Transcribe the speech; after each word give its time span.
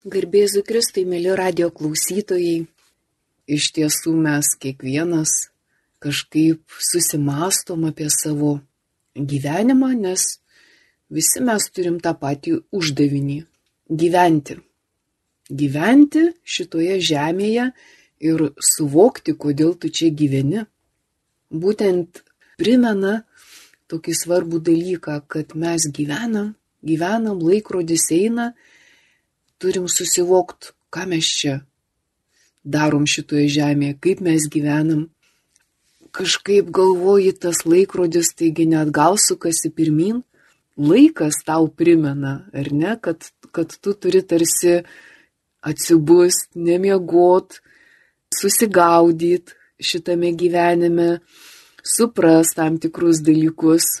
Garbėzu 0.00 0.62
Kristai, 0.64 1.02
mėly 1.04 1.34
radio 1.36 1.66
klausytojai, 1.68 2.62
iš 3.44 3.66
tiesų 3.76 4.14
mes 4.16 4.48
kiekvienas 4.56 5.34
kažkaip 6.00 6.62
susimastom 6.72 7.84
apie 7.84 8.06
savo 8.08 8.54
gyvenimą, 9.12 9.90
nes 10.00 10.24
visi 11.12 11.44
mes 11.44 11.68
turim 11.68 12.00
tą 12.00 12.14
patį 12.16 12.62
uždavinį- 12.72 13.36
gyventi. 14.00 14.56
Gyventi 15.52 16.24
šitoje 16.48 16.96
žemėje 16.96 17.68
ir 18.20 18.38
suvokti, 18.56 19.36
kodėl 19.36 19.76
tu 19.76 19.92
čia 19.92 20.08
gyveni. 20.08 20.64
Būtent 21.52 22.24
primena 22.56 23.26
tokį 23.92 24.16
svarbų 24.16 24.64
dalyką, 24.64 25.20
kad 25.28 25.54
mes 25.54 25.92
gyvenam, 25.92 26.54
gyvenam, 26.82 27.36
laikrodis 27.36 28.08
eina, 28.10 28.54
turim 29.60 29.86
susivokti, 29.88 30.72
ką 30.90 31.06
mes 31.12 31.28
čia 31.40 31.60
darom 32.64 33.06
šitoje 33.08 33.48
žemėje, 33.52 33.98
kaip 34.02 34.22
mes 34.24 34.48
gyvenam. 34.52 35.08
Kažkaip 36.10 36.72
galvoji, 36.74 37.32
tas 37.38 37.62
laikrodis 37.64 38.32
taigi 38.34 38.66
net 38.66 38.90
gal 38.90 39.14
sukasi 39.20 39.70
pirmin, 39.70 40.24
laikas 40.80 41.42
tau 41.46 41.68
primena, 41.68 42.40
ar 42.52 42.72
ne, 42.72 42.96
kad, 42.98 43.30
kad 43.54 43.70
tu 43.78 43.94
turi 43.94 44.24
tarsi 44.26 44.80
atsibust, 45.62 46.50
nemiegot, 46.56 47.60
susigaudyt 48.34 49.54
šitame 49.80 50.32
gyvenime, 50.36 51.20
suprast 51.84 52.56
tam 52.56 52.78
tikrus 52.82 53.22
dalykus 53.24 54.00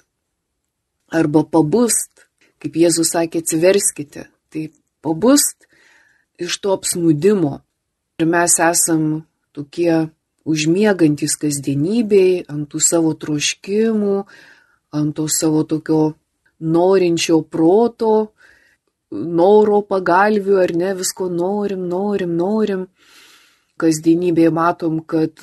arba 1.10 1.44
pabust, 1.44 2.26
kaip 2.60 2.76
Jėzus 2.76 3.14
sakė, 3.14 3.42
atsiverskite. 3.42 4.26
Tai 4.50 4.66
pabust 5.04 5.66
iš 6.40 6.60
to 6.62 6.74
apsnūdimo. 6.76 7.60
Ir 8.20 8.28
mes 8.28 8.56
esam 8.60 9.24
tokie 9.56 10.10
užmiegantis 10.48 11.36
kasdienybei, 11.40 12.44
ant 12.48 12.68
tų 12.72 12.80
savo 12.82 13.12
troškimų, 13.16 14.16
ant 14.96 15.16
to 15.16 15.26
savo 15.28 15.64
tokio 15.68 16.14
norinčio 16.60 17.40
proto, 17.42 18.32
noro 19.10 19.80
pagalvių 19.86 20.60
ar 20.62 20.74
ne, 20.76 20.94
visko 20.98 21.28
norim, 21.32 21.86
norim, 21.88 22.36
norim. 22.36 22.86
Kasdienybėje 23.80 24.52
matom, 24.52 25.00
kad 25.00 25.40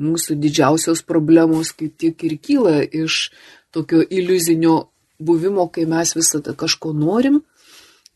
mūsų 0.00 0.36
didžiausios 0.40 1.02
problemos 1.06 1.74
kaip 1.76 1.96
tik 2.00 2.24
ir 2.24 2.38
kyla 2.40 2.78
iš 2.84 3.30
tokio 3.74 4.00
iliuzinio 4.02 4.76
buvimo, 5.20 5.66
kai 5.68 5.84
mes 5.90 6.14
visada 6.16 6.54
kažko 6.56 6.94
norim, 6.96 7.42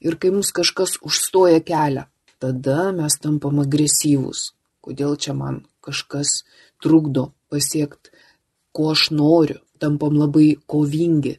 Ir 0.04 0.18
kai 0.20 0.30
mums 0.34 0.50
kažkas 0.52 0.98
užstoja 1.08 1.62
kelią, 1.64 2.04
tada 2.42 2.90
mes 2.92 3.14
tampam 3.22 3.62
agresyvūs. 3.62 4.50
Kodėl 4.84 5.16
čia 5.16 5.32
man 5.32 5.62
kažkas 5.84 6.42
trukdo 6.84 7.30
pasiekti, 7.48 8.12
ko 8.76 8.90
aš 8.92 9.08
noriu, 9.16 9.62
tampam 9.80 10.18
labai 10.20 10.58
kovingi. 10.68 11.38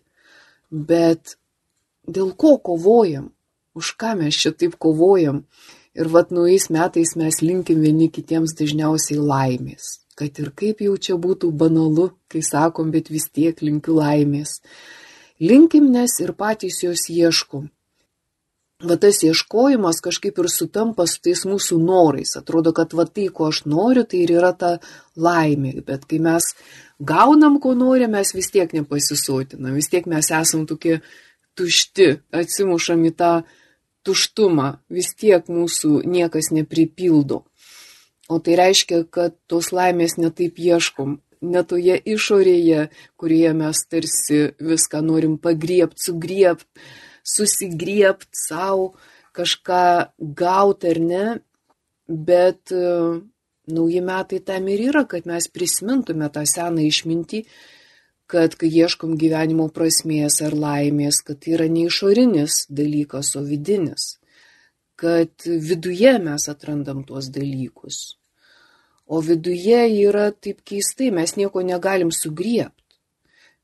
Bet 0.71 1.35
dėl 2.09 2.33
ko 2.33 2.55
kovojam? 2.57 3.29
Už 3.77 3.93
ką 4.01 4.15
mes 4.17 4.33
čia 4.41 4.49
taip 4.49 4.79
kovojam? 4.81 5.43
Ir 5.93 6.09
vad 6.09 6.33
naujais 6.33 6.65
metais 6.73 7.13
mes 7.19 7.37
linkim 7.45 7.85
vieni 7.85 8.09
kitiems 8.09 8.57
dažniausiai 8.57 9.21
laimės. 9.21 10.01
Kad 10.17 10.41
ir 10.41 10.49
kaip 10.57 10.81
jau 10.81 10.97
čia 10.97 11.19
būtų 11.21 11.51
banalu, 11.53 12.09
kai 12.31 12.41
sakom, 12.41 12.89
bet 12.89 13.13
vis 13.13 13.29
tiek 13.29 13.61
linkiu 13.61 13.99
laimės. 13.99 14.57
Linkim, 15.37 15.91
nes 15.91 16.17
ir 16.23 16.33
patys 16.33 16.81
jos 16.81 17.05
ieškom 17.11 17.69
va 18.83 18.97
tas 18.99 19.21
ieškojimas 19.23 20.01
kažkaip 20.03 20.39
ir 20.41 20.49
sutampa 20.51 21.05
su 21.07 21.21
tais 21.23 21.45
mūsų 21.47 21.77
norais. 21.79 22.35
Atrodo, 22.35 22.73
kad 22.75 22.93
va 22.93 23.05
tai, 23.07 23.29
ko 23.31 23.49
aš 23.51 23.63
noriu, 23.71 24.03
tai 24.03 24.25
ir 24.25 24.35
yra 24.35 24.51
ta 24.51 24.77
laimė. 25.15 25.79
Bet 25.87 26.03
kai 26.09 26.19
mes 26.19 26.51
gaunam, 26.99 27.59
ko 27.63 27.75
norim, 27.75 28.11
mes 28.11 28.33
vis 28.35 28.51
tiek 28.51 28.73
nepasisotinam. 28.75 29.75
Vis 29.75 29.87
tiek 29.91 30.07
mes 30.11 30.27
esam 30.27 30.65
tokie 30.67 30.99
tušti, 31.55 32.19
atsimušam 32.35 33.05
į 33.07 33.13
tą 33.15 33.31
tuštumą. 34.03 34.67
Vis 34.91 35.13
tiek 35.15 35.47
mūsų 35.47 36.03
niekas 36.03 36.51
nepripildo. 36.51 37.45
O 38.27 38.41
tai 38.41 38.57
reiškia, 38.59 39.05
kad 39.07 39.37
tos 39.47 39.71
laimės 39.71 40.17
netaip 40.19 40.59
ieškom. 40.59 41.21
Netoje 41.45 41.95
išorėje, 42.09 42.87
kurioje 43.21 43.51
mes 43.53 43.81
tarsi 43.87 44.37
viską 44.57 45.03
norim 45.05 45.35
pagriepti, 45.37 46.07
sugriepti 46.07 46.81
susigriebt 47.25 48.29
savo, 48.31 48.93
kažką 49.35 49.85
gauti 50.37 50.91
ar 50.93 50.99
ne, 51.01 51.25
bet 52.07 52.71
e, 52.71 52.83
nauji 53.67 54.01
metai 54.05 54.39
tam 54.45 54.67
ir 54.71 54.83
yra, 54.89 55.05
kad 55.09 55.25
mes 55.27 55.49
prisimintume 55.51 56.29
tą 56.31 56.45
seną 56.47 56.85
išmintį, 56.85 57.41
kad 58.29 58.55
kai 58.57 58.69
ieškom 58.69 59.17
gyvenimo 59.21 59.67
prasmės 59.73 60.39
ar 60.45 60.55
laimės, 60.57 61.21
kad 61.25 61.41
tai 61.41 61.57
yra 61.57 61.67
ne 61.69 61.85
išorinis 61.89 62.65
dalykas, 62.69 63.35
o 63.37 63.43
vidinis, 63.45 64.15
kad 64.97 65.45
viduje 65.45 66.15
mes 66.21 66.47
atrandam 66.49 67.03
tuos 67.05 67.29
dalykus. 67.33 68.15
O 69.05 69.19
viduje 69.21 69.83
yra 70.07 70.31
taip 70.33 70.63
keistai, 70.65 71.11
mes 71.13 71.35
nieko 71.37 71.61
negalim 71.61 72.09
sugriepti. 72.13 72.84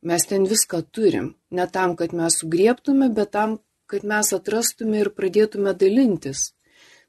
Mes 0.02 0.26
ten 0.26 0.48
viską 0.50 0.82
turim. 0.92 1.34
Ne 1.52 1.68
tam, 1.68 1.96
kad 1.96 2.14
mes 2.18 2.40
sugrieptume, 2.42 3.10
bet 3.14 3.32
tam, 3.38 3.60
kad 3.86 4.08
mes 4.08 4.34
atrastume 4.34 5.04
ir 5.04 5.12
pradėtume 5.14 5.76
dalintis 5.78 6.52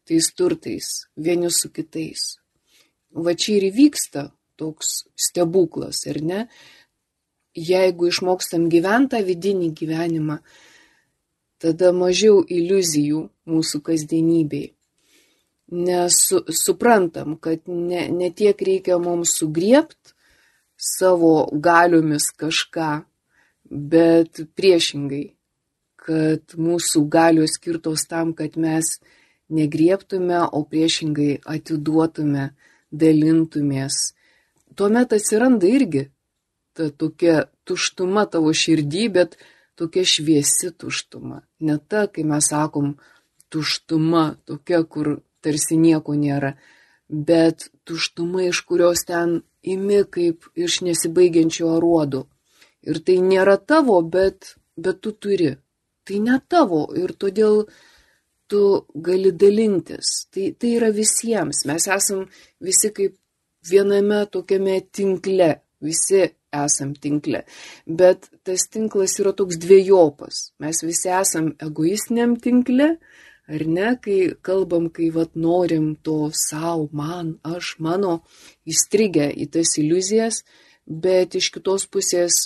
tais 0.04 0.32
turtais 0.34 0.86
vieni 1.16 1.50
su 1.50 1.70
kitais. 1.70 2.22
Va 3.12 3.34
čia 3.38 3.58
ir 3.58 3.68
įvyksta 3.70 4.30
toks 4.58 5.04
stebuklas, 5.16 6.04
ar 6.10 6.20
ne? 6.22 6.40
Jeigu 7.52 8.08
išmokstam 8.08 8.68
gyventą 8.72 9.20
vidinį 9.24 9.72
gyvenimą, 9.76 10.38
tada 11.60 11.92
mažiau 11.92 12.40
iliuzijų 12.48 13.26
mūsų 13.52 13.82
kasdienybei. 13.88 14.72
Nes 15.72 16.16
su, 16.26 16.40
suprantam, 16.48 17.36
kad 17.40 17.68
ne, 17.68 18.08
ne 18.12 18.30
tiek 18.32 18.56
reikia 18.68 18.98
mums 19.00 19.36
sugriebt, 19.38 20.11
savo 20.82 21.46
galiomis 21.52 22.30
kažką, 22.34 22.90
bet 23.70 24.42
priešingai, 24.58 25.24
kad 26.02 26.56
mūsų 26.58 27.04
galios 27.06 27.54
skirtos 27.56 28.08
tam, 28.10 28.32
kad 28.34 28.58
mes 28.58 28.96
negrieptume, 29.52 30.40
o 30.50 30.64
priešingai 30.66 31.38
atiduotume, 31.46 32.50
dalintumės. 32.90 34.12
Tuomet 34.76 35.14
atsiranda 35.14 35.68
irgi 35.70 36.08
ta 36.74 36.88
tokia 36.90 37.44
tuštuma 37.68 38.24
tavo 38.32 38.52
širdį, 38.56 39.04
bet 39.14 39.36
tokia 39.78 40.04
šviesi 40.08 40.72
tuštuma. 40.74 41.42
Ne 41.60 41.78
ta, 41.78 42.06
kai 42.08 42.24
mes 42.28 42.48
sakom 42.50 42.96
tuštuma, 43.52 44.24
tokia, 44.48 44.82
kur 44.82 45.18
tarsi 45.44 45.76
nieko 45.76 46.16
nėra, 46.16 46.54
bet 47.08 47.68
tuštuma, 47.88 48.48
iš 48.48 48.62
kurios 48.68 49.04
ten 49.08 49.42
imi 49.62 50.02
kaip 50.10 50.48
iš 50.54 50.80
nesibaigiančio 50.86 51.70
aruodo. 51.76 52.26
Ir 52.82 52.98
tai 53.06 53.18
nėra 53.22 53.56
tavo, 53.62 54.00
bet, 54.02 54.56
bet 54.76 55.00
tu 55.02 55.12
turi. 55.12 55.52
Tai 56.02 56.18
ne 56.18 56.38
tavo 56.50 56.84
ir 56.98 57.14
todėl 57.14 57.62
tu 58.50 58.62
gali 58.94 59.30
dalintis. 59.32 60.26
Tai, 60.32 60.50
tai 60.58 60.76
yra 60.78 60.90
visiems. 60.94 61.62
Mes 61.70 61.86
esam 61.96 62.24
visi 62.60 62.90
kaip 62.96 63.14
viename 63.70 64.24
tokiame 64.34 64.80
tinkle. 64.90 65.52
Visi 65.82 66.22
esam 66.52 66.92
tinkle. 66.94 67.44
Bet 67.86 68.28
tas 68.46 68.66
tinklas 68.70 69.16
yra 69.22 69.32
toks 69.38 69.58
dviejopas. 69.62 70.48
Mes 70.62 70.82
visi 70.84 71.10
esam 71.10 71.52
egoistiniam 71.66 72.36
tinkle, 72.42 72.96
Ar 73.52 73.64
ne, 73.68 73.88
kai 74.00 74.18
kalbam, 74.46 74.88
kai 74.88 75.10
vat 75.12 75.34
norim 75.36 75.92
to 76.06 76.30
savo, 76.32 76.88
man, 76.96 77.34
aš, 77.44 77.74
mano, 77.84 78.22
įstrigę 78.64 79.26
į 79.28 79.50
tas 79.52 79.74
iliuzijas, 79.82 80.40
bet 80.86 81.36
iš 81.36 81.50
kitos 81.52 81.84
pusės, 81.92 82.38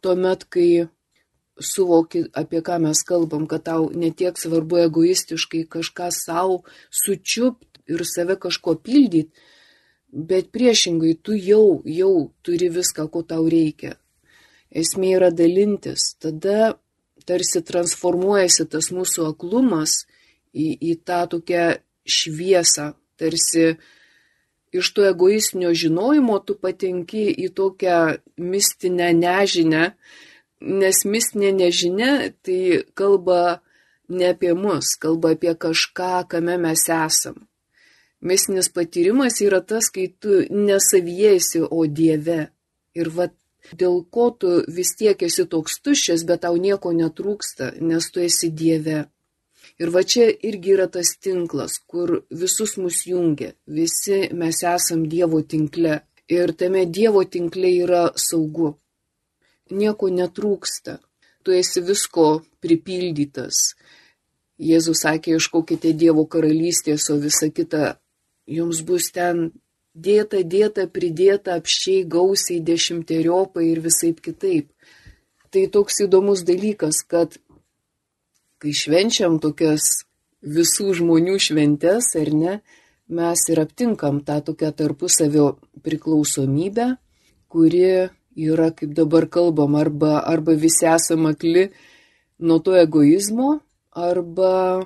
tuomet, 0.00 0.46
kai 0.48 0.88
suvoki, 1.60 2.24
apie 2.32 2.62
ką 2.64 2.78
mes 2.80 3.02
kalbam, 3.04 3.46
kad 3.50 3.66
tau 3.68 3.90
netiek 3.92 4.38
svarbu 4.38 4.80
egoistiškai 4.86 5.66
kažką 5.74 6.08
savo 6.14 6.62
sučiupt 7.02 7.82
ir 7.90 8.04
save 8.08 8.38
kažko 8.40 8.78
pildyti, 8.80 9.32
bet 10.12 10.52
priešingai 10.54 11.18
tu 11.22 11.36
jau, 11.36 11.82
jau 11.84 12.30
turi 12.42 12.70
viską, 12.72 13.08
ko 13.12 13.22
tau 13.22 13.48
reikia. 13.50 13.96
Esmė 14.70 15.16
yra 15.16 15.30
dalintis, 15.32 16.14
tada 16.20 16.76
tarsi 17.28 17.60
transformuojasi 17.64 18.68
tas 18.72 18.88
mūsų 18.94 19.28
aklumas 19.32 20.04
į, 20.54 20.68
į 20.90 20.92
tą 21.06 21.24
tokią 21.34 21.64
šviesą, 22.08 22.92
tarsi 23.20 23.76
iš 24.72 24.92
to 24.94 25.06
egoistinio 25.08 25.72
žinojimo 25.74 26.38
tu 26.44 26.56
patenki 26.60 27.26
į 27.32 27.50
tokią 27.56 27.98
mistinę 28.36 29.12
nežinę, 29.16 29.84
nes 30.60 31.04
mistinė 31.04 31.52
nežinia 31.62 32.12
tai 32.44 32.84
kalba 32.98 33.60
ne 34.08 34.32
apie 34.32 34.54
mus, 34.54 34.96
kalba 35.00 35.34
apie 35.36 35.54
kažką, 35.54 36.28
kame 36.28 36.56
mes 36.60 36.88
esam. 36.88 37.48
Misinis 38.20 38.68
patyrimas 38.74 39.38
yra 39.44 39.60
tas, 39.62 39.90
kai 39.94 40.08
tu 40.20 40.42
nesaviesi, 40.50 41.62
o 41.62 41.86
Dieve. 41.86 42.48
Ir 42.98 43.12
va, 43.14 43.28
dėl 43.78 44.00
ko 44.10 44.30
tu 44.34 44.50
vis 44.66 44.90
tiek 44.98 45.22
esi 45.22 45.46
toks 45.46 45.78
tuščias, 45.84 46.24
bet 46.26 46.42
tau 46.42 46.56
nieko 46.58 46.90
netrūksta, 46.96 47.76
nes 47.78 48.10
tu 48.10 48.24
esi 48.24 48.50
Dieve. 48.50 49.04
Ir 49.78 49.92
va 49.94 50.02
čia 50.02 50.26
irgi 50.48 50.74
yra 50.74 50.88
tas 50.90 51.12
tinklas, 51.22 51.78
kur 51.90 52.24
visus 52.40 52.76
mus 52.82 53.04
jungia. 53.06 53.52
Visi 53.66 54.18
mes 54.40 54.62
esam 54.74 55.04
Dievo 55.12 55.42
tinkle. 55.42 56.00
Ir 56.28 56.52
tame 56.58 56.82
Dievo 56.86 57.22
tinkle 57.24 57.70
yra 57.84 58.02
saugu. 58.28 58.72
Nieko 59.70 60.10
netrūksta. 60.10 60.98
Tu 61.44 61.54
esi 61.60 61.80
visko 61.84 62.26
pripildytas. 62.60 63.62
Jėzus 64.58 65.04
sakė, 65.04 65.36
ieškokite 65.38 65.94
Dievo 65.94 66.26
karalystės, 66.26 67.06
o 67.14 67.16
visa 67.22 67.46
kita 67.54 67.94
jums 68.48 68.82
bus 68.82 69.12
ten 69.14 69.50
dėta, 69.94 70.42
dėta, 70.42 70.88
pridėta 70.90 71.54
apščiai 71.60 72.02
gausiai, 72.16 72.58
dešimteriopai 72.70 73.68
ir 73.70 73.82
visai 73.84 74.12
kitaip. 74.26 74.72
Tai 75.54 75.64
toks 75.72 76.02
įdomus 76.04 76.42
dalykas, 76.48 77.04
kad 77.06 77.38
kai 78.62 78.74
švenčiam 78.74 79.38
tokias 79.42 80.04
visų 80.42 80.92
žmonių 81.00 81.38
šventes, 81.42 82.12
ar 82.18 82.30
ne, 82.34 82.54
mes 83.08 83.44
ir 83.50 83.62
aptinkam 83.62 84.20
tą 84.26 84.40
tokią 84.44 84.72
tarpusavio 84.76 85.46
priklausomybę, 85.82 86.92
kuri 87.48 88.10
yra, 88.38 88.70
kaip 88.70 88.94
dabar 88.94 89.26
kalbam, 89.26 89.74
arba, 89.78 90.18
arba 90.20 90.54
visi 90.54 90.86
esame 90.86 91.32
akli 91.34 91.68
nuo 92.38 92.58
to 92.62 92.76
egoizmo, 92.78 93.58
arba, 93.90 94.84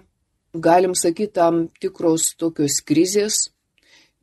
galim 0.55 0.95
sakyti, 0.95 1.33
tam 1.35 1.67
tikros 1.81 2.33
tokios 2.41 2.81
krizės 2.87 3.49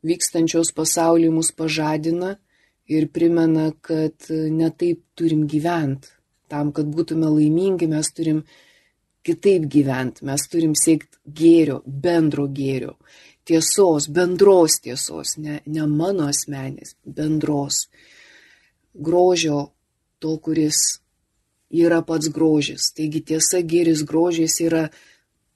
vykstančios 0.06 0.72
pasaulį 0.76 1.28
mus 1.34 1.50
pažadina 1.52 2.36
ir 2.90 3.08
primena, 3.12 3.70
kad 3.80 4.30
ne 4.30 4.70
taip 4.70 5.04
turim 5.14 5.46
gyventi. 5.46 6.10
Tam, 6.50 6.72
kad 6.74 6.88
būtume 6.90 7.28
laimingi, 7.30 7.86
mes 7.86 8.08
turim 8.10 8.42
kitaip 9.26 9.66
gyventi, 9.70 10.24
mes 10.28 10.46
turim 10.50 10.72
siekti 10.78 11.18
gėrio, 11.40 11.80
bendro 11.84 12.46
gėrio, 12.48 12.96
tiesos, 13.48 14.08
bendros 14.08 14.78
tiesos, 14.84 15.36
ne, 15.38 15.60
ne 15.66 15.86
mano 15.90 16.28
asmenės, 16.30 16.96
bendros, 17.04 17.86
grožio, 18.94 19.70
to, 20.20 20.36
kuris 20.44 21.00
yra 21.70 22.00
pats 22.06 22.30
grožis. 22.32 22.90
Taigi 22.96 23.22
tiesa, 23.32 23.62
gėris, 23.62 24.04
grožis 24.06 24.58
yra 24.64 24.88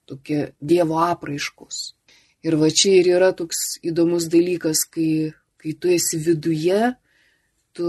tokie 0.09 0.51
Dievo 0.61 1.01
apraiškos. 1.03 1.93
Ir 2.45 2.57
va 2.61 2.69
čia 2.69 2.99
ir 3.01 3.09
yra 3.15 3.31
toks 3.33 3.79
įdomus 3.85 4.29
dalykas, 4.29 4.85
kai, 4.85 5.33
kai 5.61 5.73
tu 5.73 5.89
esi 5.93 6.19
viduje, 6.21 6.93
tu 7.73 7.87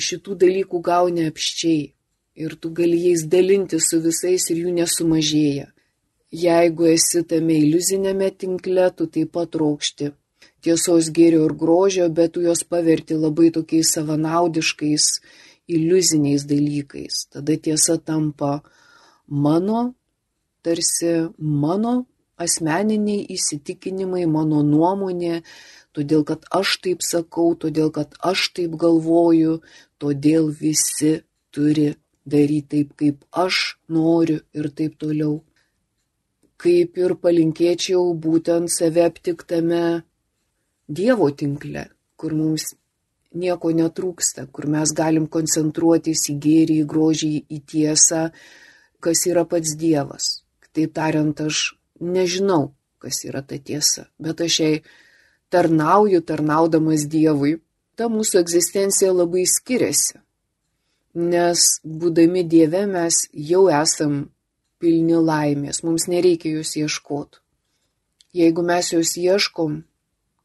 šitų 0.00 0.36
dalykų 0.44 0.80
gauni 0.86 1.26
apščiai 1.28 1.88
ir 2.34 2.54
tu 2.60 2.70
gali 2.70 2.98
jais 3.06 3.26
dalinti 3.26 3.80
su 3.80 4.00
visais 4.04 4.50
ir 4.50 4.64
jų 4.64 4.76
nesumažėja. 4.78 5.68
Jeigu 6.30 6.86
esi 6.92 7.24
tame 7.26 7.58
iliuzinėme 7.58 8.30
tinkle, 8.38 8.90
tu 8.94 9.06
taip 9.10 9.32
pat 9.34 9.50
trokšti 9.56 10.12
tiesos 10.64 11.08
gėrio 11.16 11.44
ir 11.48 11.54
grožio, 11.56 12.08
bet 12.08 12.34
tu 12.34 12.44
juos 12.44 12.62
paverti 12.64 13.16
labai 13.16 13.50
tokiais 13.54 13.92
savanaudiškais, 13.96 15.06
iliuziniais 15.70 16.44
dalykais. 16.50 17.26
Tada 17.32 17.56
tiesa 17.56 17.96
tampa 17.98 18.60
mano, 19.26 19.94
tarsi 20.62 21.30
mano 21.38 22.04
asmeniniai 22.40 23.26
įsitikinimai, 23.36 24.24
mano 24.26 24.62
nuomonė, 24.66 25.42
todėl 25.96 26.24
kad 26.28 26.46
aš 26.60 26.78
taip 26.84 27.04
sakau, 27.04 27.54
todėl 27.54 27.92
kad 27.94 28.16
aš 28.32 28.50
taip 28.56 28.76
galvoju, 28.80 29.60
todėl 30.00 30.48
visi 30.62 31.20
turi 31.54 31.92
daryti 32.24 32.68
taip, 32.68 32.96
kaip 32.96 33.24
aš 33.32 33.78
noriu 33.88 34.40
ir 34.52 34.70
taip 34.76 34.98
toliau. 34.98 35.40
Kaip 36.60 36.98
ir 37.00 37.16
palinkėčiau 37.16 38.12
būtent 38.14 38.68
save 38.68 39.06
aptiktame 39.06 40.02
Dievo 40.90 41.30
tinkle, 41.30 41.84
kur 42.18 42.34
mums 42.34 42.64
nieko 43.32 43.70
netrūksta, 43.70 44.48
kur 44.50 44.66
mes 44.66 44.90
galim 44.90 45.28
koncentruotis 45.30 46.26
į 46.32 46.34
gėrį, 46.42 46.80
į 46.82 46.86
grožį, 46.90 47.34
į 47.46 47.58
tiesą, 47.72 48.22
kas 48.98 49.22
yra 49.30 49.44
pats 49.46 49.76
Dievas. 49.78 50.42
Kitaip 50.66 50.92
tariant, 50.98 51.40
aš 51.40 51.76
nežinau, 52.02 52.72
kas 52.98 53.22
yra 53.24 53.44
ta 53.46 53.56
tiesa, 53.56 54.08
bet 54.18 54.42
aš 54.42 54.58
jai 54.60 54.74
tarnauju, 55.48 56.20
tarnaudamas 56.26 57.06
Dievui. 57.06 57.60
Ta 57.94 58.10
mūsų 58.10 58.42
egzistencija 58.42 59.14
labai 59.14 59.46
skiriasi 59.46 60.18
nes 61.14 61.80
būdami 61.84 62.44
Dieve 62.46 62.86
mes 62.86 63.26
jau 63.32 63.68
esam 63.68 64.30
pilni 64.80 65.18
laimės, 65.18 65.82
mums 65.84 66.08
nereikia 66.08 66.56
jos 66.58 66.76
ieškoti. 66.76 67.40
Jeigu 68.32 68.62
mes 68.62 68.92
jos 68.92 69.16
ieškom, 69.18 69.80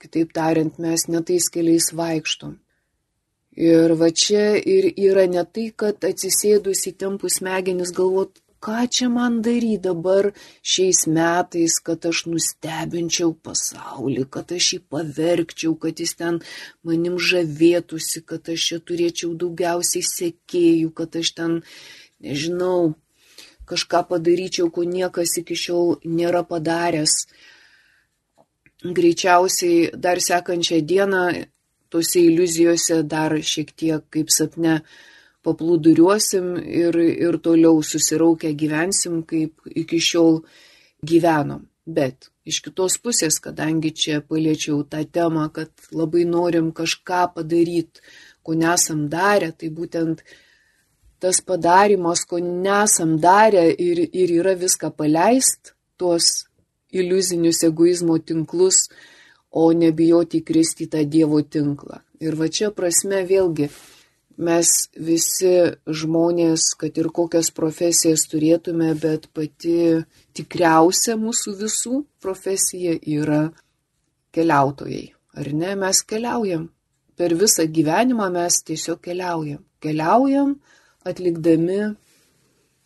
kitaip 0.02 0.34
tariant, 0.34 0.80
mes 0.82 1.08
netais 1.08 1.50
keliais 1.54 1.92
vaikštom. 1.94 2.58
Ir 3.56 3.94
va 3.96 4.10
čia 4.12 4.56
ir 4.58 4.90
yra 4.98 5.28
ne 5.32 5.46
tai, 5.46 5.70
kad 5.72 6.04
atsisėdus 6.04 6.82
į 6.90 6.96
tempus 7.00 7.38
smegenis 7.40 7.94
galvot, 7.96 8.42
ką 8.64 8.88
čia 8.90 9.10
man 9.10 9.42
daryti 9.46 9.82
dabar 9.88 10.32
šiais 10.64 11.06
metais, 11.08 11.78
kad 11.86 12.06
aš 12.10 12.26
nustebinčiau 12.32 13.34
pasaulį, 13.46 14.26
kad 14.34 14.52
aš 14.58 14.74
jį 14.74 14.80
paverkčiau, 14.90 15.76
kad 15.80 16.00
jis 16.00 16.16
ten 16.20 16.42
manim 16.84 17.18
žavėtųsi, 17.30 18.26
kad 18.30 18.52
aš 18.54 18.70
čia 18.70 18.80
turėčiau 18.82 19.34
daugiausiai 19.42 20.06
sekėjų, 20.10 20.92
kad 20.98 21.18
aš 21.22 21.34
ten, 21.38 21.58
nežinau, 22.24 22.96
kažką 23.70 24.06
padaryčiau, 24.10 24.70
ko 24.70 24.86
niekas 24.86 25.38
iki 25.42 25.58
šiol 25.58 25.98
nėra 26.06 26.46
padaręs. 26.48 27.26
Greičiausiai 28.86 29.92
dar 29.98 30.22
sekančią 30.22 30.82
dieną 30.86 31.24
tose 31.90 32.22
iliuzijose 32.22 33.02
dar 33.04 33.34
šiek 33.42 33.72
tiek 33.74 34.04
kaip 34.14 34.30
sapne 34.30 34.82
paplūduriuosim 35.46 36.56
ir, 36.66 36.98
ir 36.98 37.38
toliau 37.44 37.82
susiraukę 37.86 38.52
gyvensim, 38.58 39.22
kaip 39.30 39.70
iki 39.70 40.02
šiol 40.02 40.42
gyvenom. 41.06 41.68
Bet 41.86 42.32
iš 42.50 42.64
kitos 42.66 42.98
pusės, 43.02 43.38
kadangi 43.42 43.92
čia 43.94 44.22
paliečiau 44.26 44.82
tą 44.90 45.04
temą, 45.06 45.50
kad 45.54 45.70
labai 45.94 46.26
norim 46.26 46.72
kažką 46.74 47.28
padaryti, 47.36 48.02
ko 48.46 48.58
nesam 48.58 49.06
darę, 49.10 49.52
tai 49.54 49.70
būtent 49.74 50.24
tas 51.22 51.42
padarimas, 51.42 52.26
ko 52.30 52.42
nesam 52.42 53.16
darę 53.22 53.68
ir, 53.70 54.02
ir 54.14 54.34
yra 54.42 54.54
viską 54.58 54.92
paleist, 54.98 55.74
tuos 55.98 56.46
iliuzinius 56.94 57.64
egoizmo 57.66 58.18
tinklus, 58.18 58.88
o 59.56 59.72
nebijoti 59.72 60.42
įkristi 60.42 60.90
tą 60.92 61.06
Dievo 61.08 61.40
tinklą. 61.42 62.02
Ir 62.20 62.36
va 62.36 62.50
čia 62.52 62.74
prasme 62.76 63.22
vėlgi 63.28 63.70
mes 64.38 64.72
visi 64.96 65.54
žmonės, 65.88 66.74
kad 66.80 66.98
ir 66.98 67.10
kokias 67.16 67.52
profesijas 67.56 68.26
turėtume, 68.32 68.92
bet 69.00 69.30
pati 69.34 70.04
tikriausia 70.36 71.16
mūsų 71.20 71.56
visų 71.62 72.02
profesija 72.22 72.96
yra 73.00 73.50
keliautojai. 74.36 75.06
Ar 75.36 75.52
ne, 75.52 75.76
mes 75.80 76.02
keliaujam. 76.08 76.70
Per 77.16 77.36
visą 77.40 77.64
gyvenimą 77.72 78.28
mes 78.32 78.60
tiesiog 78.68 79.00
keliaujam. 79.04 79.62
Keliaujam 79.84 80.56
atlikdami 81.08 81.96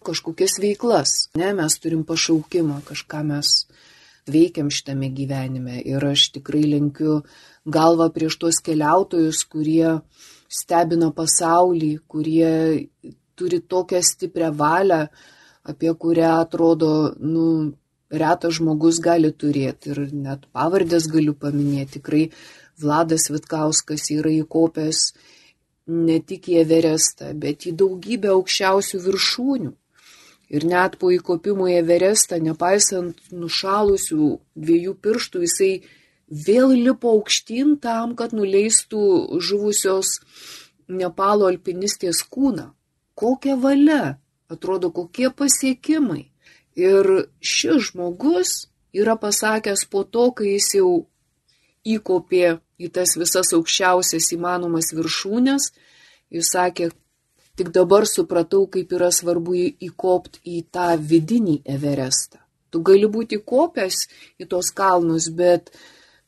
kažkokias 0.06 0.60
veiklas. 0.62 1.30
Ne, 1.38 1.52
mes 1.58 1.78
turim 1.82 2.04
pašaukimą, 2.06 2.82
kažką 2.88 3.24
mes 3.26 3.54
veikiam 4.30 4.70
šitame 4.70 5.10
gyvenime. 5.14 5.80
Ir 5.82 6.06
aš 6.06 6.30
tikrai 6.38 6.66
linkiu 6.70 7.22
galvą 7.66 8.10
prieš 8.14 8.38
tuos 8.42 8.62
keliautojus, 8.66 9.44
kurie 9.50 10.00
stebina 10.50 11.12
pasaulį, 11.16 11.92
kurie 12.10 12.88
turi 13.38 13.62
tokią 13.62 14.02
stiprią 14.04 14.52
valią, 14.58 15.06
apie 15.70 15.94
kurią 15.94 16.32
atrodo, 16.44 16.92
nu, 17.20 17.74
retas 18.10 18.58
žmogus 18.58 19.00
gali 19.04 19.32
turėti. 19.32 19.94
Ir 19.94 20.14
net 20.14 20.48
pavardės 20.56 21.08
galiu 21.12 21.36
paminėti. 21.38 22.00
Tikrai 22.00 22.24
Vladas 22.80 23.30
Vitkauskas 23.30 24.10
yra 24.16 24.32
įkopęs 24.40 25.04
ne 25.90 26.18
tik 26.22 26.50
į 26.52 26.60
Everestą, 26.64 27.34
bet 27.38 27.68
į 27.70 27.76
daugybę 27.78 28.34
aukščiausių 28.34 29.04
viršūnių. 29.06 29.72
Ir 30.50 30.66
net 30.66 30.98
po 30.98 31.12
įkopimo 31.14 31.68
į 31.70 31.78
Everestą, 31.84 32.40
nepaisant 32.42 33.18
nušalusių 33.30 34.30
dviejų 34.58 34.96
pirštų, 35.04 35.44
jisai 35.46 35.74
vėl 36.30 36.74
lipo 36.78 37.12
aukštyn 37.18 37.78
tam, 37.82 38.16
kad 38.16 38.34
nuleistų 38.34 39.40
žuvusios 39.42 40.20
Nepalo 40.90 41.46
alpinistės 41.46 42.24
kūną. 42.26 42.72
Kokia 43.14 43.54
valia, 43.62 44.18
atrodo, 44.50 44.90
kokie 44.90 45.30
pasiekimai. 45.30 46.32
Ir 46.74 47.30
šis 47.38 47.92
žmogus 47.92 48.70
yra 48.96 49.14
pasakęs 49.20 49.86
po 49.92 50.02
to, 50.04 50.32
kai 50.34 50.56
jis 50.56 50.72
jau 50.80 50.90
įkopė 51.86 52.58
į 52.80 52.90
tas 52.96 53.14
visas 53.20 53.54
aukščiausias 53.54 54.32
įmanomas 54.34 54.90
viršūnės, 54.96 55.70
jis 56.34 56.52
sakė, 56.56 56.90
tik 57.60 57.72
dabar 57.76 58.08
supratau, 58.08 58.66
kaip 58.72 58.94
yra 58.96 59.12
svarbu 59.14 59.56
įkopti 59.90 60.42
į 60.58 60.64
tą 60.74 60.94
vidinį 60.98 61.60
Everestą. 61.68 62.40
Tu 62.70 62.82
gali 62.86 63.10
būti 63.10 63.42
kopęs 63.42 64.06
į 64.40 64.48
tos 64.50 64.70
kalnus, 64.74 65.28
bet 65.34 65.74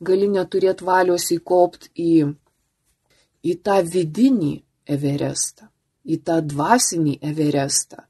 gali 0.01 0.27
neturėti 0.31 0.85
valios 0.87 1.29
įkopti 1.35 1.91
į, 1.95 2.15
į 3.45 3.55
tą 3.65 3.77
vidinį 3.93 4.55
Everestą, 4.91 5.69
į 6.05 6.17
tą 6.25 6.41
dvasinį 6.41 7.19
Everestą. 7.31 8.03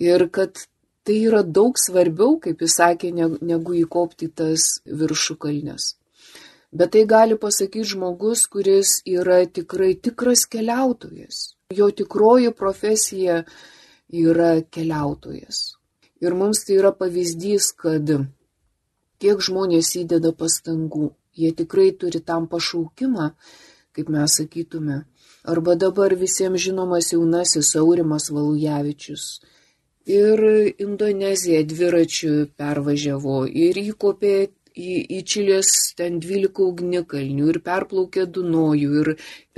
Ir 0.00 0.28
kad 0.32 0.56
tai 1.04 1.20
yra 1.28 1.42
daug 1.42 1.78
svarbiau, 1.80 2.36
kaip 2.42 2.60
jis 2.64 2.78
sakė, 2.80 3.12
negu 3.52 3.76
įkopti 3.78 4.28
tas 4.28 4.74
viršukalnes. 4.84 5.94
Bet 6.72 6.92
tai 6.92 7.06
gali 7.08 7.38
pasakyti 7.40 7.88
žmogus, 7.94 8.44
kuris 8.52 8.98
yra 9.08 9.40
tikrai 9.46 9.94
tikras 9.96 10.44
keliautojas. 10.52 11.54
Jo 11.72 11.88
tikroji 11.92 12.52
profesija 12.52 13.42
yra 14.12 14.50
keliautojas. 14.68 15.78
Ir 16.20 16.34
mums 16.36 16.64
tai 16.66 16.76
yra 16.80 16.92
pavyzdys, 16.92 17.70
kad 17.72 18.12
kiek 19.22 19.40
žmonės 19.48 19.94
įdeda 20.02 20.34
pastangų, 20.36 21.12
jie 21.38 21.52
tikrai 21.60 21.92
turi 22.00 22.20
tam 22.20 22.48
pašaukimą, 22.50 23.30
kaip 23.94 24.10
mes 24.14 24.38
sakytume. 24.40 25.04
Arba 25.48 25.74
dabar 25.74 26.14
visiems 26.18 26.60
žinomas 26.66 27.12
jaunasis 27.14 27.74
Aurimas 27.80 28.28
Valujavičius. 28.34 29.24
Ir 30.08 30.40
Indoneziją 30.80 31.64
dviračiu 31.68 32.32
pervažiavo 32.56 33.42
ir 33.66 33.76
įkopė 33.82 34.34
į, 34.78 34.94
į 35.18 35.20
Čilės 35.28 35.70
ten 35.98 36.18
12 36.24 36.64
ugnikalnių 36.64 37.50
ir 37.52 37.60
perplaukė 37.66 38.26
Dunojų. 38.36 38.90
Ir, 39.02 39.10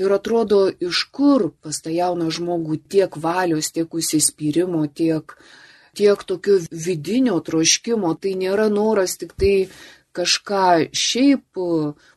ir 0.02 0.14
atrodo, 0.16 0.62
iš 0.90 1.04
kur 1.14 1.50
pas 1.62 1.80
tą 1.84 1.94
jauną 1.94 2.30
žmogų 2.34 2.80
tiek 2.92 3.18
valios, 3.26 3.70
tiek 3.76 3.94
užsispyrimo, 4.00 4.86
tiek 4.88 5.36
tiek 5.94 6.22
tokio 6.24 6.58
vidinio 6.70 7.38
troškimo, 7.46 8.14
tai 8.22 8.36
nėra 8.38 8.68
noras 8.72 9.16
tik 9.20 9.34
tai 9.38 9.54
kažką 10.16 10.90
šiaip 10.96 11.60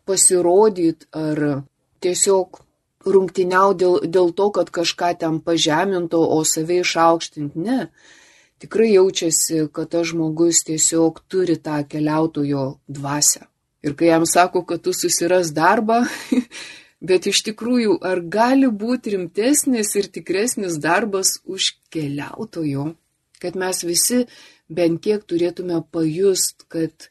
pasirodyti 0.07 1.09
ar 1.13 1.63
tiesiog 2.03 2.61
rungtiniau 3.05 3.73
dėl, 3.75 3.99
dėl 4.07 4.31
to, 4.35 4.49
kad 4.55 4.71
kažką 4.73 5.13
ten 5.19 5.39
pažeminto, 5.43 6.21
o 6.23 6.43
save 6.47 6.81
išaukštinti. 6.83 7.59
Ne. 7.59 7.89
Tikrai 8.63 8.93
jaučiasi, 8.93 9.65
kad 9.75 9.91
tas 9.91 10.07
žmogus 10.13 10.63
tiesiog 10.67 11.19
turi 11.27 11.57
tą 11.59 11.81
keliautojo 11.87 12.77
dvasę. 12.87 13.43
Ir 13.83 13.97
kai 13.99 14.13
jam 14.13 14.23
sako, 14.23 14.63
kad 14.63 14.85
tu 14.85 14.93
susiras 14.95 15.51
darbą, 15.51 16.05
bet 17.09 17.27
iš 17.27 17.43
tikrųjų, 17.49 17.99
ar 17.99 18.23
gali 18.23 18.71
būti 18.71 19.17
rimtesnis 19.17 19.91
ir 19.99 20.07
tikresnis 20.07 20.79
darbas 20.79 21.41
už 21.43 21.73
keliautojo? 21.91 22.93
kad 23.43 23.59
mes 23.59 23.83
visi 23.83 24.23
bent 24.71 25.01
kiek 25.03 25.25
turėtume 25.27 25.81
pajust, 25.91 26.63
kad 26.71 27.09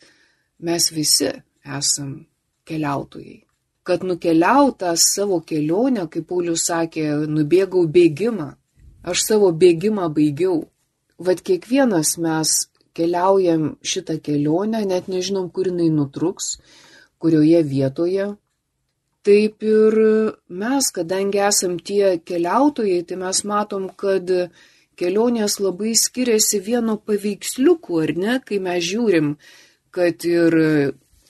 mes 0.62 0.90
visi 0.94 1.30
esam 1.78 2.26
keliautojai. 2.68 3.42
Kad 3.82 4.04
nukeliautą 4.06 4.94
savo 4.96 5.40
kelionę, 5.42 6.06
kaip 6.10 6.28
Paulius 6.30 6.68
sakė, 6.70 7.06
nubėgau 7.26 7.82
bėgimą. 7.96 8.52
Aš 9.02 9.24
savo 9.26 9.50
bėgimą 9.50 10.06
baigiau. 10.14 10.60
Vad 11.18 11.42
kiekvienas 11.42 12.14
mes 12.22 12.52
keliaujam 12.94 13.76
šitą 13.82 14.20
kelionę, 14.22 14.84
net 14.86 15.08
nežinom, 15.10 15.48
kur 15.50 15.70
jinai 15.70 15.90
nutruks, 15.90 16.56
kurioje 17.18 17.62
vietoje. 17.66 18.28
Taip 19.26 19.62
ir 19.62 19.98
mes, 20.62 20.90
kadangi 20.94 21.42
esam 21.46 21.78
tie 21.78 22.18
keliautojai, 22.26 23.02
tai 23.06 23.18
mes 23.20 23.42
matom, 23.46 23.88
kad 23.98 24.30
kelionės 24.98 25.58
labai 25.62 25.94
skiriasi 25.98 26.58
vieno 26.62 26.96
paveiksliuku, 26.98 28.00
ar 28.02 28.14
ne, 28.18 28.38
kai 28.46 28.58
mes 28.62 28.82
žiūrim, 28.86 29.36
kad 29.92 30.24
ir 30.24 30.56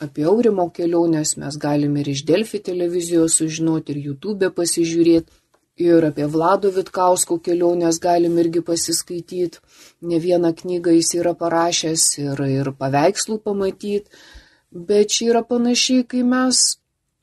apie 0.02 0.26
Aurimo 0.26 0.68
keliones 0.74 1.36
mes 1.38 1.58
galime 1.58 2.02
ir 2.02 2.10
iš 2.14 2.24
Delfi 2.26 2.58
televizijos 2.62 3.38
sužinoti, 3.38 3.94
ir 3.94 4.06
YouTube 4.08 4.50
pasižiūrėti, 4.56 5.30
ir 5.82 6.04
apie 6.06 6.26
Vlado 6.26 6.70
Vitkausko 6.74 7.38
keliones 7.38 7.98
galim 8.02 8.38
irgi 8.38 8.62
pasiskaityti. 8.66 9.62
Ne 10.10 10.18
vieną 10.22 10.52
knygą 10.58 10.94
jis 10.98 11.14
yra 11.20 11.34
parašęs 11.38 12.06
ir, 12.22 12.44
ir 12.58 12.72
paveikslų 12.78 13.38
pamatyti, 13.46 14.10
bet 14.72 15.14
čia 15.14 15.32
yra 15.32 15.42
panašiai, 15.46 16.06
kai 16.08 16.22
mes 16.26 16.62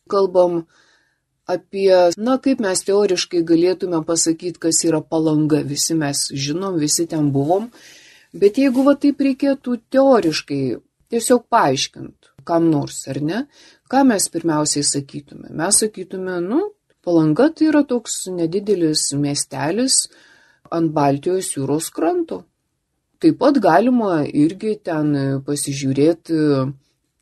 kalbam 0.10 0.64
apie, 1.50 1.94
na, 2.18 2.38
kaip 2.42 2.62
mes 2.64 2.84
teoriškai 2.86 3.44
galėtume 3.46 4.02
pasakyti, 4.06 4.60
kas 4.60 4.84
yra 4.86 5.02
palanga. 5.02 5.64
Visi 5.66 5.98
mes 5.98 6.28
žinom, 6.34 6.78
visi 6.82 7.08
ten 7.10 7.32
buvom. 7.34 7.72
Bet 8.34 8.60
jeigu 8.62 8.86
va 8.86 8.94
taip 8.94 9.22
reikėtų 9.26 9.80
teoriškai 9.94 10.64
tiesiog 11.12 11.46
paaiškinti, 11.52 12.34
kam 12.48 12.70
nors, 12.72 13.04
ar 13.12 13.22
ne, 13.22 13.46
ką 13.92 14.04
mes 14.10 14.28
pirmiausiai 14.34 14.86
sakytume? 14.86 15.50
Mes 15.62 15.82
sakytume, 15.84 16.40
nu, 16.46 16.62
palanga 17.06 17.50
tai 17.54 17.70
yra 17.72 17.84
toks 17.88 18.28
nedidelis 18.34 19.10
miestelis 19.18 20.06
ant 20.72 20.94
Baltijos 20.94 21.54
jūros 21.56 21.90
kranto. 21.94 22.44
Taip 23.20 23.40
pat 23.42 23.58
galima 23.60 24.22
irgi 24.28 24.78
ten 24.86 25.42
pasižiūrėti 25.44 26.38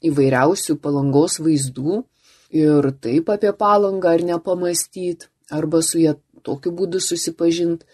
įvairiausių 0.08 0.76
palangos 0.84 1.40
vaizdų, 1.42 2.04
ir 2.52 2.92
taip 3.02 3.30
apie 3.30 3.52
palangą 3.52 4.14
ar 4.16 4.24
nepamastyti, 4.24 5.28
arba 5.52 5.82
su 5.82 6.00
ją 6.00 6.16
tokiu 6.44 6.72
būdu 6.72 7.00
susipažinti. 7.00 7.86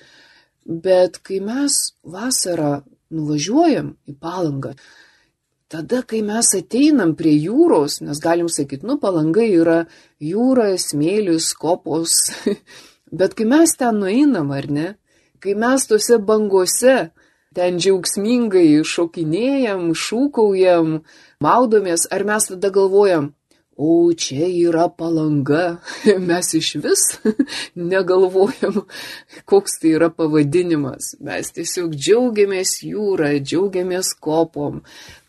Bet 0.65 1.19
kai 1.23 1.39
mes 1.43 1.93
vasarą 2.03 2.83
nuvažiuojam 3.11 3.95
į 4.07 4.15
palangą, 4.19 4.73
tada, 5.73 6.03
kai 6.05 6.21
mes 6.21 6.51
ateinam 6.53 7.15
prie 7.17 7.33
jūros, 7.33 7.97
nes 8.05 8.19
galim 8.21 8.49
sakyti, 8.51 8.85
nu, 8.85 8.99
palanga 9.01 9.41
yra 9.41 9.79
jūra, 10.21 10.69
smėlius, 10.77 11.49
kopos, 11.57 12.19
bet 13.19 13.33
kai 13.37 13.47
mes 13.49 13.73
ten 13.79 13.97
nueinam, 14.03 14.53
ar 14.53 14.69
ne, 14.69 14.87
kai 15.41 15.55
mes 15.57 15.87
tose 15.89 16.19
bangose 16.21 16.97
ten 17.57 17.79
džiaugsmingai 17.81 18.83
šokinėjam, 18.85 19.89
šūkaujam, 19.97 20.99
maudomės, 21.41 22.05
ar 22.13 22.25
mes 22.29 22.49
tada 22.51 22.69
galvojam, 22.73 23.31
O 23.75 24.13
čia 24.13 24.45
yra 24.45 24.85
palanga, 24.89 25.77
mes 26.29 26.53
iš 26.53 26.75
vis 26.75 27.03
negalvojam, 27.91 28.83
koks 29.49 29.79
tai 29.81 29.95
yra 29.97 30.11
pavadinimas. 30.13 31.15
Mes 31.25 31.49
tiesiog 31.55 31.95
džiaugiamės 31.97 32.75
jūrą, 32.85 33.31
džiaugiamės 33.41 34.13
kopom. 34.21 34.83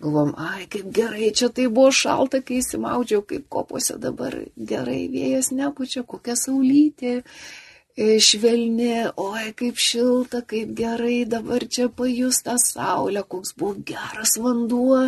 Galvom, 0.05 0.35
ai, 0.37 0.67
kaip 0.69 0.91
gerai, 0.93 1.31
čia 1.33 1.49
tai 1.49 1.71
buvo 1.73 1.89
šalta, 1.89 2.43
kai 2.45 2.61
įsimaudžiau, 2.61 3.25
kaip 3.25 3.49
kopose 3.49 3.97
dabar 4.03 4.37
gerai, 4.57 5.07
vėjas 5.09 5.49
nepučia, 5.57 6.05
kokia 6.05 6.37
saulytė 6.37 7.15
e, 7.97 8.19
švelni, 8.21 9.07
oi, 9.25 9.55
kaip 9.57 9.81
šilta, 9.81 10.45
kaip 10.45 10.77
gerai, 10.77 11.23
dabar 11.25 11.65
čia 11.65 11.89
pajus 11.89 12.45
tą 12.45 12.61
saulę, 12.61 13.25
koks 13.25 13.57
buvo 13.57 13.79
geras 13.89 14.37
vanduo 14.37 15.07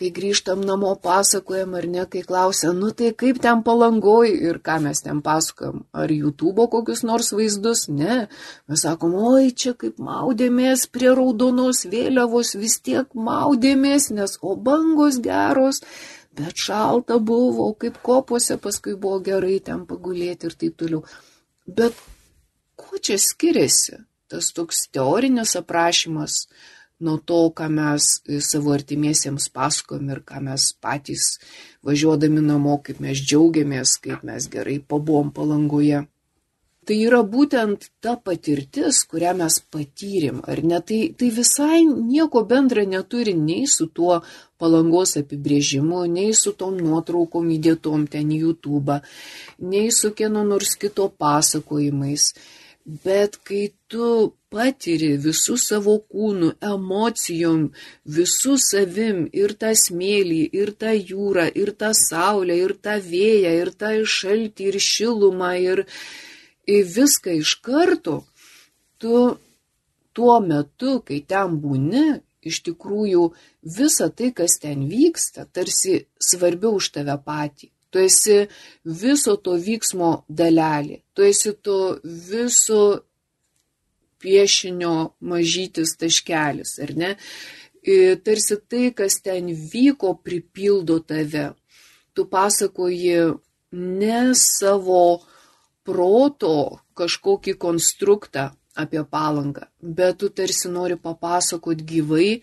kai 0.00 0.08
grįžtam 0.16 0.62
namo 0.64 0.94
pasakojam 1.04 1.74
ar 1.76 1.86
ne, 1.94 2.04
kai 2.08 2.22
klausia, 2.24 2.70
nu 2.76 2.88
tai 2.96 3.10
kaip 3.22 3.40
ten 3.44 3.60
palangoj 3.66 4.30
ir 4.32 4.60
ką 4.64 4.78
mes 4.86 5.02
ten 5.04 5.20
pasakojam, 5.24 5.82
ar 5.92 6.08
YouTube 6.14 6.64
kokius 6.72 7.02
nors 7.04 7.28
vaizdus, 7.36 7.84
ne, 7.92 8.22
mes 8.70 8.84
sakom, 8.86 9.12
oi 9.32 9.50
čia 9.52 9.74
kaip 9.82 10.00
maudėmės 10.00 10.86
prie 10.94 11.12
raudonos 11.18 11.84
vėliavos, 11.92 12.54
vis 12.62 12.78
tiek 12.80 13.12
maudėmės, 13.28 14.08
nes 14.16 14.38
o 14.40 14.56
bangos 14.56 15.20
geros, 15.20 15.82
bet 16.32 16.56
šalta 16.56 17.20
buvo, 17.20 17.68
kaip 17.76 18.00
kopose 18.06 18.56
paskui 18.56 18.96
buvo 18.96 19.20
gerai 19.28 19.58
ten 19.68 19.84
pagulėti 19.90 20.48
ir 20.48 20.56
taip 20.64 20.80
toliau. 20.80 21.04
Bet 21.68 21.98
kuo 22.80 22.96
čia 22.96 23.20
skiriasi 23.20 24.00
tas 24.30 24.52
toks 24.56 24.86
teorinis 24.94 25.58
aprašymas? 25.58 26.46
Nuo 27.00 27.18
to, 27.18 27.40
ką 27.56 27.68
mes 27.72 28.06
savo 28.46 28.74
artimiesiems 28.76 29.48
pasakom 29.56 30.12
ir 30.12 30.22
ką 30.26 30.42
mes 30.46 30.70
patys 30.82 31.26
važiuodami 31.86 32.44
namo, 32.44 32.78
kaip 32.84 33.00
mes 33.04 33.20
džiaugiamės, 33.20 33.98
kaip 34.04 34.24
mes 34.28 34.48
gerai 34.52 34.78
pabuvom 34.80 35.32
palangoje. 35.36 36.06
Tai 36.90 36.96
yra 36.96 37.20
būtent 37.22 37.84
ta 38.02 38.16
patirtis, 38.16 39.02
kurią 39.10 39.34
mes 39.38 39.58
patyrėm, 39.72 40.40
ar 40.48 40.62
ne? 40.64 40.78
Tai, 40.88 41.00
tai 41.18 41.28
visai 41.36 41.82
nieko 41.84 42.40
bendra 42.48 42.86
neturi 42.88 43.34
nei 43.36 43.68
su 43.68 43.86
tuo 43.94 44.16
palangos 44.58 45.12
apibrėžimu, 45.20 46.00
nei 46.08 46.32
su 46.34 46.54
tom 46.56 46.80
nuotraukom 46.80 47.52
įdėtom 47.56 48.08
ten 48.10 48.32
į 48.32 48.40
YouTube, 48.46 48.96
nei 49.60 49.92
su 49.94 50.10
kieno 50.16 50.42
nors 50.48 50.74
kito 50.80 51.06
pasakojimais. 51.20 52.32
Bet 53.04 53.36
kai 53.44 53.68
tu 53.92 54.32
patiri 54.50 55.12
visų 55.24 55.56
savo 55.60 55.96
kūnų, 56.10 56.50
emocijom, 56.72 57.68
visų 58.16 58.56
savim 58.60 59.22
ir 59.42 59.54
tą 59.60 59.70
smėlį, 59.78 60.40
ir 60.60 60.72
tą 60.80 60.94
jūrą, 60.94 61.46
ir 61.62 61.72
tą 61.80 61.92
saulę, 61.96 62.56
ir 62.64 62.74
tą 62.84 62.96
vėją, 63.04 63.52
ir 63.62 63.70
tą 63.82 63.92
šaltį, 64.16 64.72
ir 64.72 64.80
šilumą, 64.86 65.52
ir, 65.60 65.84
ir 66.66 66.90
viską 66.96 67.36
iš 67.38 67.54
karto, 67.64 68.22
tu 68.98 69.38
tuo 70.12 70.40
metu, 70.44 70.98
kai 71.06 71.20
ten 71.32 71.58
būni, 71.62 72.20
iš 72.42 72.62
tikrųjų 72.66 73.26
visa 73.76 74.08
tai, 74.08 74.32
kas 74.36 74.58
ten 74.62 74.88
vyksta, 74.90 75.46
tarsi 75.46 76.06
svarbiau 76.18 76.78
už 76.80 76.90
tave 76.96 77.16
patį. 77.24 77.70
Tu 77.90 78.04
esi 78.06 78.36
viso 78.86 79.34
to 79.44 79.56
vyksmo 79.58 80.10
dalelė, 80.28 81.00
tu 81.14 81.26
esi 81.26 81.52
to 81.58 81.98
viso 82.04 82.82
piešinio 84.20 84.94
mažytis 85.20 85.96
taškelis, 86.00 86.76
ar 86.84 86.94
ne? 86.96 87.10
Ir 87.82 88.20
tarsi 88.24 88.58
tai, 88.68 88.90
kas 88.96 89.20
ten 89.24 89.48
vyko, 89.72 90.14
pripildo 90.24 91.00
tave. 91.00 91.50
Tu 92.12 92.26
pasakoji 92.28 93.16
ne 93.72 94.20
savo 94.36 95.22
proto 95.86 96.80
kažkokį 96.98 97.54
konstruktą 97.56 98.50
apie 98.76 99.02
palangą, 99.04 99.66
bet 99.80 100.20
tu 100.20 100.28
tarsi 100.28 100.68
nori 100.70 100.96
papasakot 101.00 101.80
gyvai, 101.86 102.42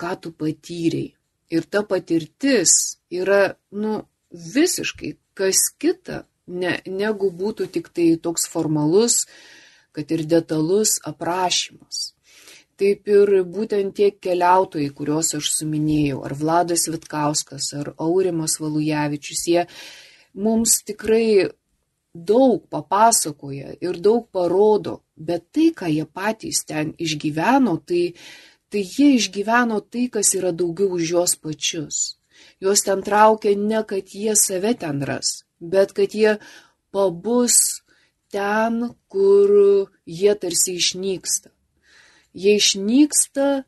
ką 0.00 0.12
tu 0.20 0.32
patyrei. 0.32 1.14
Ir 1.50 1.66
ta 1.66 1.82
patirtis 1.82 3.00
yra, 3.10 3.56
nu, 3.74 4.04
visiškai 4.30 5.16
kas 5.34 5.70
kita, 5.82 6.24
ne, 6.46 6.76
negu 6.86 7.30
būtų 7.34 7.66
tik 7.74 7.90
tai 7.94 8.12
toks 8.22 8.46
formalus, 8.50 9.24
kad 9.92 10.10
ir 10.10 10.24
detalus 10.28 10.98
aprašymas. 11.06 12.10
Taip 12.80 13.08
ir 13.12 13.42
būtent 13.44 13.92
tie 13.96 14.08
keliautojai, 14.24 14.88
kuriuos 14.96 15.34
aš 15.36 15.50
suminėjau, 15.58 16.22
ar 16.24 16.32
Vladas 16.32 16.86
Vitkauskas, 16.88 17.72
ar 17.76 17.92
Aurimas 18.00 18.56
Valujevičius, 18.62 19.42
jie 19.52 19.66
mums 20.32 20.78
tikrai 20.88 21.50
daug 22.14 22.64
papasakoja 22.72 23.74
ir 23.84 24.00
daug 24.00 24.30
parodo, 24.32 25.02
bet 25.16 25.44
tai, 25.52 25.68
ką 25.76 25.90
jie 25.92 26.06
patys 26.06 26.64
ten 26.66 26.94
išgyveno, 26.98 27.76
tai, 27.86 28.14
tai 28.72 28.82
jie 28.82 29.12
išgyveno 29.18 29.82
tai, 29.84 30.08
kas 30.08 30.32
yra 30.38 30.54
daugiau 30.56 30.96
už 30.96 31.12
juos 31.12 31.36
pačius. 31.36 32.16
Juos 32.60 32.80
ten 32.84 33.04
traukia 33.04 33.54
ne, 33.56 33.84
kad 33.84 34.08
jie 34.08 34.34
save 34.36 34.74
ten 34.80 35.04
ras, 35.04 35.44
bet 35.60 35.92
kad 35.92 36.16
jie 36.16 36.38
pabus 36.90 37.82
ten, 38.30 38.94
kur 39.12 39.50
jie 40.06 40.34
tarsi 40.42 40.78
išnyksta. 40.80 41.50
Jie 42.32 42.56
išnyksta 42.60 43.46
e, 43.58 43.62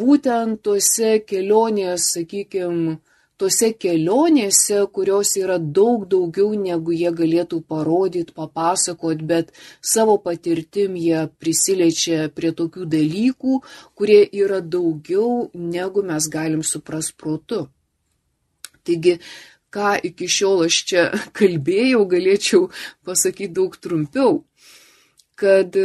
būtent 0.00 0.62
tuose 0.64 1.18
kelionės, 1.28 2.12
sakykime, 2.16 2.98
tose 3.42 3.72
kelionėse, 3.84 4.78
kurios 4.94 5.34
yra 5.40 5.58
daug 5.58 6.06
daugiau 6.10 6.54
negu 6.58 6.94
jie 6.94 7.10
galėtų 7.20 7.62
parodyti, 7.72 8.34
papasakot, 8.36 9.24
bet 9.32 9.52
savo 9.94 10.16
patirtim 10.22 10.96
jie 11.00 11.26
prisiliečia 11.42 12.28
prie 12.36 12.52
tokių 12.58 12.86
dalykų, 12.96 13.60
kurie 13.98 14.22
yra 14.44 14.60
daugiau 14.62 15.50
negu 15.54 16.04
mes 16.06 16.28
galim 16.30 16.62
supras 16.66 17.10
protu. 17.12 17.66
Taigi, 18.82 19.18
ką 19.74 19.94
iki 20.08 20.28
šiol 20.30 20.66
aš 20.68 20.80
čia 20.90 21.06
kalbėjau, 21.38 22.04
galėčiau 22.14 22.68
pasakyti 23.06 23.54
daug 23.60 23.78
trumpiau, 23.80 24.42
kad 25.40 25.76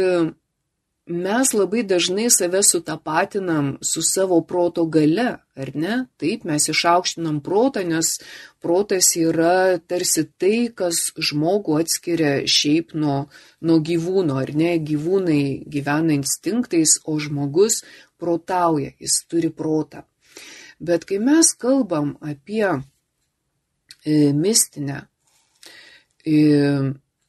mes 1.08 1.52
labai 1.52 1.82
dažnai 1.82 2.30
save 2.30 2.62
sutapatinam 2.62 3.78
su 3.82 4.02
savo 4.02 4.40
proto 4.40 4.84
gale, 4.84 5.38
ar 5.56 5.70
ne? 5.74 5.94
Taip, 6.20 6.44
mes 6.44 6.68
išaukštinam 6.68 7.40
protą, 7.44 7.82
nes 7.84 8.18
protas 8.60 9.14
yra 9.16 9.78
tarsi 9.78 10.26
tai, 10.38 10.68
kas 10.74 11.08
žmogų 11.16 11.80
atskiria 11.80 12.34
šiaip 12.44 12.92
nuo, 12.94 13.28
nuo 13.60 13.78
gyvūno, 13.80 14.36
ar 14.42 14.52
ne? 14.54 14.76
Gyvūnai 14.78 15.64
gyvena 15.66 16.14
instinktais, 16.18 16.98
o 17.04 17.18
žmogus 17.18 17.82
protauja, 18.20 18.92
jis 19.00 19.22
turi 19.30 19.50
protą. 19.50 20.04
Bet 20.78 21.08
kai 21.08 21.18
mes 21.18 21.54
kalbam 21.58 22.16
apie 22.20 22.68
e, 22.68 22.80
mistinę, 24.34 25.02
e, 26.26 26.36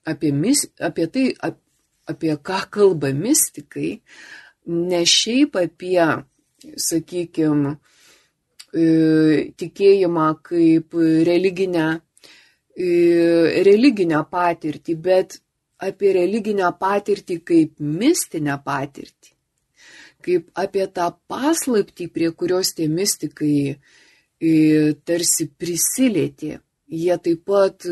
apie, 0.06 0.32
mis, 0.34 0.66
apie 0.80 1.08
tai, 1.14 1.26
ap, 1.46 1.60
apie 2.10 2.36
ką 2.38 2.60
kalba 2.74 3.14
mystikai, 3.14 4.00
ne 4.66 5.04
šiaip 5.06 5.58
apie, 5.60 6.08
sakykime, 6.90 7.78
tikėjimą 8.72 10.28
kaip 10.46 10.94
religinę, 11.26 12.02
e, 12.78 13.64
religinę 13.66 14.24
patirtį, 14.30 14.96
bet 14.96 15.40
apie 15.80 16.14
religinę 16.14 16.70
patirtį 16.80 17.40
kaip 17.44 17.80
mistinę 17.80 18.60
patirtį, 18.64 19.34
kaip 20.22 20.50
apie 20.54 20.86
tą 20.88 21.10
paslaptį, 21.28 22.10
prie 22.14 22.32
kurios 22.32 22.74
tie 22.76 22.88
mystikai 22.88 23.80
e, 24.40 24.94
tarsi 25.06 25.50
prisilietė. 25.50 26.60
Jie 26.90 27.18
taip 27.22 27.46
pat 27.46 27.86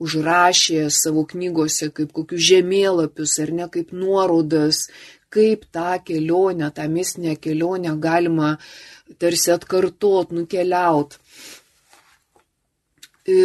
užrašė 0.00 0.86
savo 0.92 1.24
knygose 1.28 1.90
kaip 1.96 2.12
kokius 2.16 2.44
žemėlapius 2.50 3.36
ar 3.44 3.52
ne 3.58 3.68
kaip 3.72 3.92
nuorodas, 3.96 4.86
kaip 5.32 5.66
tą 5.72 5.96
kelionę, 6.04 6.70
tą 6.76 6.88
mistinę 6.88 7.36
kelionę 7.36 7.96
galima 8.00 8.56
tarsi 9.18 9.52
atkartot, 9.54 10.32
nukeliaut. 10.32 11.16
E, 13.26 13.38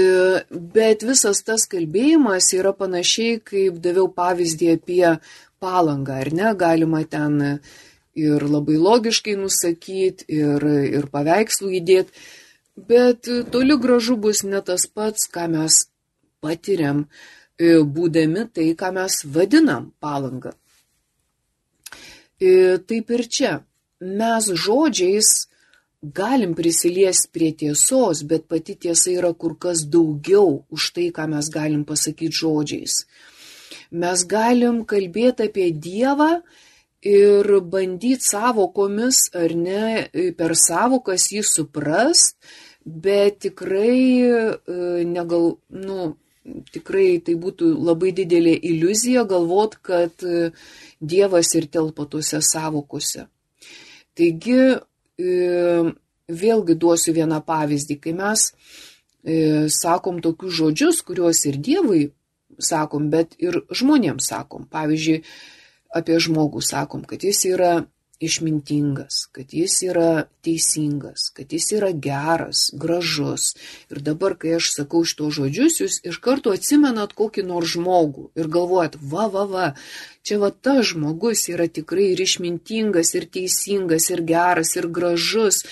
bet 0.51 1.05
visas 1.07 1.41
tas 1.45 1.65
kalbėjimas 1.69 2.51
yra 2.57 2.73
panašiai, 2.77 3.39
kaip 3.51 3.79
daviau 3.81 4.12
pavyzdį 4.13 4.75
apie 4.75 5.15
palangą, 5.62 6.19
ar 6.25 6.29
ne, 6.38 6.51
galima 6.57 7.01
ten 7.10 7.39
ir 8.17 8.45
labai 8.45 8.77
logiškai 8.77 9.38
nusakyti, 9.39 10.27
ir, 10.29 10.67
ir 10.99 11.07
paveikslų 11.13 11.71
įdėti, 11.79 12.13
bet 12.75 13.27
toli 13.51 13.77
gražu 13.77 14.17
bus 14.17 14.43
ne 14.43 14.62
tas 14.62 14.88
pats, 14.88 15.27
ką 15.27 15.47
mes 15.51 15.86
patiriam, 16.41 17.05
e, 17.60 17.81
būdami 17.84 18.47
tai, 18.53 18.71
ką 18.79 18.91
mes 18.95 19.21
vadinam 19.25 19.91
palanga. 19.99 20.53
E, 22.41 22.77
taip 22.88 23.12
ir 23.12 23.27
čia. 23.29 23.53
Mes 24.01 24.47
žodžiais 24.49 25.29
galim 26.01 26.55
prisiliesti 26.57 27.29
prie 27.31 27.51
tiesos, 27.53 28.23
bet 28.25 28.47
pati 28.49 28.75
tiesa 28.75 29.12
yra 29.13 29.34
kur 29.34 29.53
kas 29.57 29.86
daugiau 29.86 30.65
už 30.73 30.89
tai, 30.95 31.12
ką 31.13 31.27
mes 31.29 31.49
galim 31.53 31.86
pasakyti 31.86 32.34
žodžiais. 32.41 33.05
Mes 33.91 34.25
galim 34.25 34.81
kalbėti 34.88 35.45
apie 35.51 35.69
Dievą 35.71 36.41
ir 37.01 37.47
bandyti 37.73 38.27
savokomis 38.29 39.27
ar 39.37 39.55
ne 39.57 40.33
per 40.37 40.55
savokas 40.57 41.29
jį 41.33 41.41
suprast, 41.47 42.37
bet 42.85 43.41
tikrai 43.45 45.05
negal, 45.05 45.55
nu, 45.69 46.13
tikrai 46.43 47.21
tai 47.25 47.35
būtų 47.39 47.71
labai 47.85 48.11
didelė 48.15 48.53
iliuzija 48.71 49.25
galvot, 49.29 49.77
kad 49.81 50.23
e, 50.25 50.51
Dievas 51.01 51.53
ir 51.57 51.65
telpa 51.73 52.05
tuose 52.05 52.41
savokose. 52.45 53.27
Taigi, 54.17 54.57
e, 55.17 55.35
vėlgi 56.41 56.77
duosiu 56.77 57.13
vieną 57.17 57.41
pavyzdį, 57.45 57.97
kai 58.01 58.13
mes 58.17 58.49
e, 58.51 59.69
sakom 59.73 60.21
tokius 60.21 60.57
žodžius, 60.59 61.01
kuriuos 61.05 61.45
ir 61.49 61.57
Dievui 61.57 62.03
sakom, 62.61 63.09
bet 63.13 63.33
ir 63.41 63.63
žmonėms 63.73 64.29
sakom. 64.33 64.67
Pavyzdžiui, 64.69 65.23
apie 65.95 66.19
žmogų 66.23 66.63
sakom, 66.65 67.04
kad 67.08 67.23
jis 67.27 67.45
yra 67.51 67.73
išmintingas, 68.21 69.25
kad 69.32 69.54
jis 69.54 69.82
yra 69.84 70.23
teisingas, 70.45 71.30
kad 71.34 71.54
jis 71.54 71.71
yra 71.73 71.89
geras, 71.91 72.69
gražus. 72.73 73.56
Ir 73.89 74.01
dabar, 74.06 74.36
kai 74.38 74.56
aš 74.60 74.69
sakau 74.75 75.01
šito 75.08 75.32
žodžius, 75.34 75.80
jūs 75.82 75.97
iš 76.06 76.19
karto 76.21 76.54
atsimenat 76.54 77.15
kokį 77.17 77.47
nors 77.49 77.73
žmogų 77.73 78.30
ir 78.38 78.51
galvojat, 78.54 78.99
va, 79.01 79.25
va, 79.34 79.47
va, 79.49 79.71
čia 80.21 80.38
va 80.43 80.51
tas 80.54 80.93
žmogus 80.93 81.47
yra 81.49 81.65
tikrai 81.65 82.12
ir 82.13 82.21
išmintingas, 82.27 83.15
ir 83.17 83.25
teisingas, 83.25 84.12
ir 84.13 84.21
geras, 84.30 84.75
ir 84.77 84.89
gražus. 84.99 85.65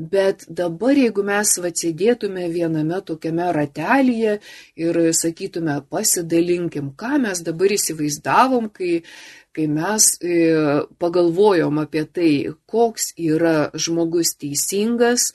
Bet 0.00 0.46
dabar, 0.48 0.94
jeigu 0.96 1.20
mes 1.26 1.50
atsėdėtume 1.68 2.46
viename 2.48 3.00
tokiame 3.04 3.50
ratelyje 3.52 4.36
ir 4.80 4.98
sakytume, 5.18 5.74
pasidalinkim, 5.92 6.94
ką 6.96 7.18
mes 7.26 7.42
dabar 7.44 7.74
įsivaizdavom, 7.74 8.70
kai 8.72 9.02
kai 9.56 9.66
mes 9.70 10.04
e, 10.22 10.36
pagalvojom 11.02 11.80
apie 11.82 12.04
tai, 12.06 12.34
koks 12.70 13.12
yra 13.18 13.70
žmogus 13.74 14.36
teisingas, 14.38 15.30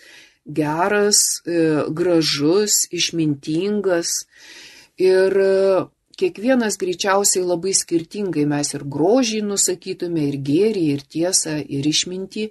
geras, 0.45 1.41
e, 1.45 1.83
gražus, 1.89 2.85
išmintingas. 2.95 4.13
Ir 5.01 5.35
e, 5.35 5.85
kiekvienas 6.15 6.79
greičiausiai 6.79 7.43
labai 7.43 7.73
skirtingai 7.75 8.45
mes 8.47 8.73
ir 8.77 8.85
grožį 8.87 9.41
nusakytume, 9.49 10.29
ir 10.29 10.39
gėrį, 10.49 10.85
ir 10.95 11.03
tiesą, 11.15 11.57
ir 11.59 11.87
išmintį, 11.91 12.49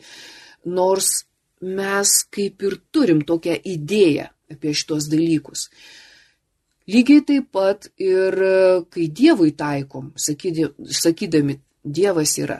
nors 0.68 1.24
mes 1.64 2.12
kaip 2.34 2.62
ir 2.66 2.78
turim 2.92 3.24
tokią 3.24 3.56
idėją 3.64 4.28
apie 4.52 4.74
šitos 4.76 5.08
dalykus. 5.08 5.70
Lygiai 6.90 7.24
taip 7.24 7.48
pat 7.54 7.88
ir 7.96 8.34
kai 8.92 9.08
Dievui 9.08 9.54
taikom, 9.56 10.12
sakydami, 10.20 11.58
Dievas 11.84 12.36
yra 12.40 12.58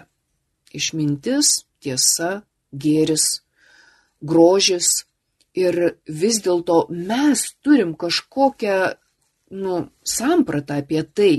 išmintis, 0.75 1.65
tiesa, 1.83 2.43
gėris, 2.73 3.27
grožis. 4.25 5.05
Ir 5.55 5.77
vis 6.11 6.41
dėlto 6.43 6.89
mes 6.91 7.45
turim 7.63 7.93
kažkokią 7.95 8.79
nu, 9.55 9.77
sampratą 10.03 10.81
apie 10.83 11.05
tai, 11.15 11.35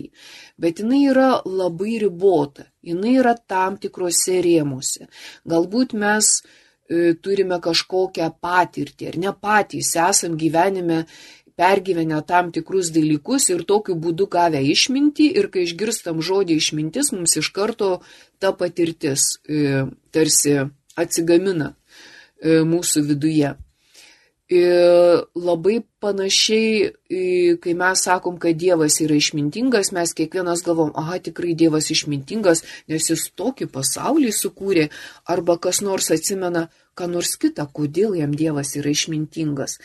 bet 0.55 0.79
jinai 0.79 1.01
yra 1.11 1.41
labai 1.43 1.97
ribota, 1.99 2.69
jinai 2.85 3.17
yra 3.19 3.33
tam 3.35 3.75
tikrose 3.81 4.39
rėmuose. 4.45 5.09
Galbūt 5.51 5.97
mes 5.99 6.29
e, 6.39 7.17
turime 7.19 7.59
kažkokią 7.59 8.29
patirtį, 8.39 9.09
ar 9.11 9.19
ne 9.25 9.33
patys 9.35 9.91
esam 9.99 10.37
gyvenime 10.39 11.03
pergyvenę 11.55 12.21
tam 12.27 12.51
tikrus 12.51 12.91
dalykus 12.91 13.49
ir 13.49 13.63
tokiu 13.67 13.95
būdu 13.95 14.27
gavę 14.31 14.61
išmintį 14.73 15.27
ir 15.39 15.49
kai 15.53 15.65
išgirstam 15.67 16.21
žodį 16.21 16.59
išmintis, 16.61 17.11
mums 17.15 17.37
iš 17.39 17.51
karto 17.55 17.91
ta 18.39 18.51
patirtis 18.51 19.35
e, 19.47 19.85
tarsi 20.11 20.57
atsigamina 20.95 21.73
e, 21.73 22.63
mūsų 22.67 23.05
viduje. 23.11 23.55
Ir 24.45 25.23
labai 25.33 25.79
panašiai, 26.05 26.91
kai 27.57 27.73
mes 27.73 28.03
sakom, 28.05 28.35
kad 28.37 28.53
Dievas 28.53 28.99
yra 29.01 29.17
išmintingas, 29.17 29.89
mes 29.89 30.13
kiekvienas 30.13 30.61
galvom, 30.61 30.91
aha, 30.93 31.17
tikrai 31.17 31.55
Dievas 31.57 31.89
išmintingas, 31.89 32.61
nes 32.85 33.09
jis 33.09 33.23
tokį 33.33 33.65
pasaulį 33.73 34.29
sukūrė, 34.37 34.91
arba 35.25 35.57
kas 35.57 35.81
nors 35.81 36.11
atsimena, 36.13 36.67
ką 36.93 37.09
nors 37.09 37.33
kitą, 37.41 37.65
kodėl 37.65 38.13
jam 38.21 38.37
Dievas 38.37 38.75
yra 38.77 38.93
išmintingas. 38.93 39.79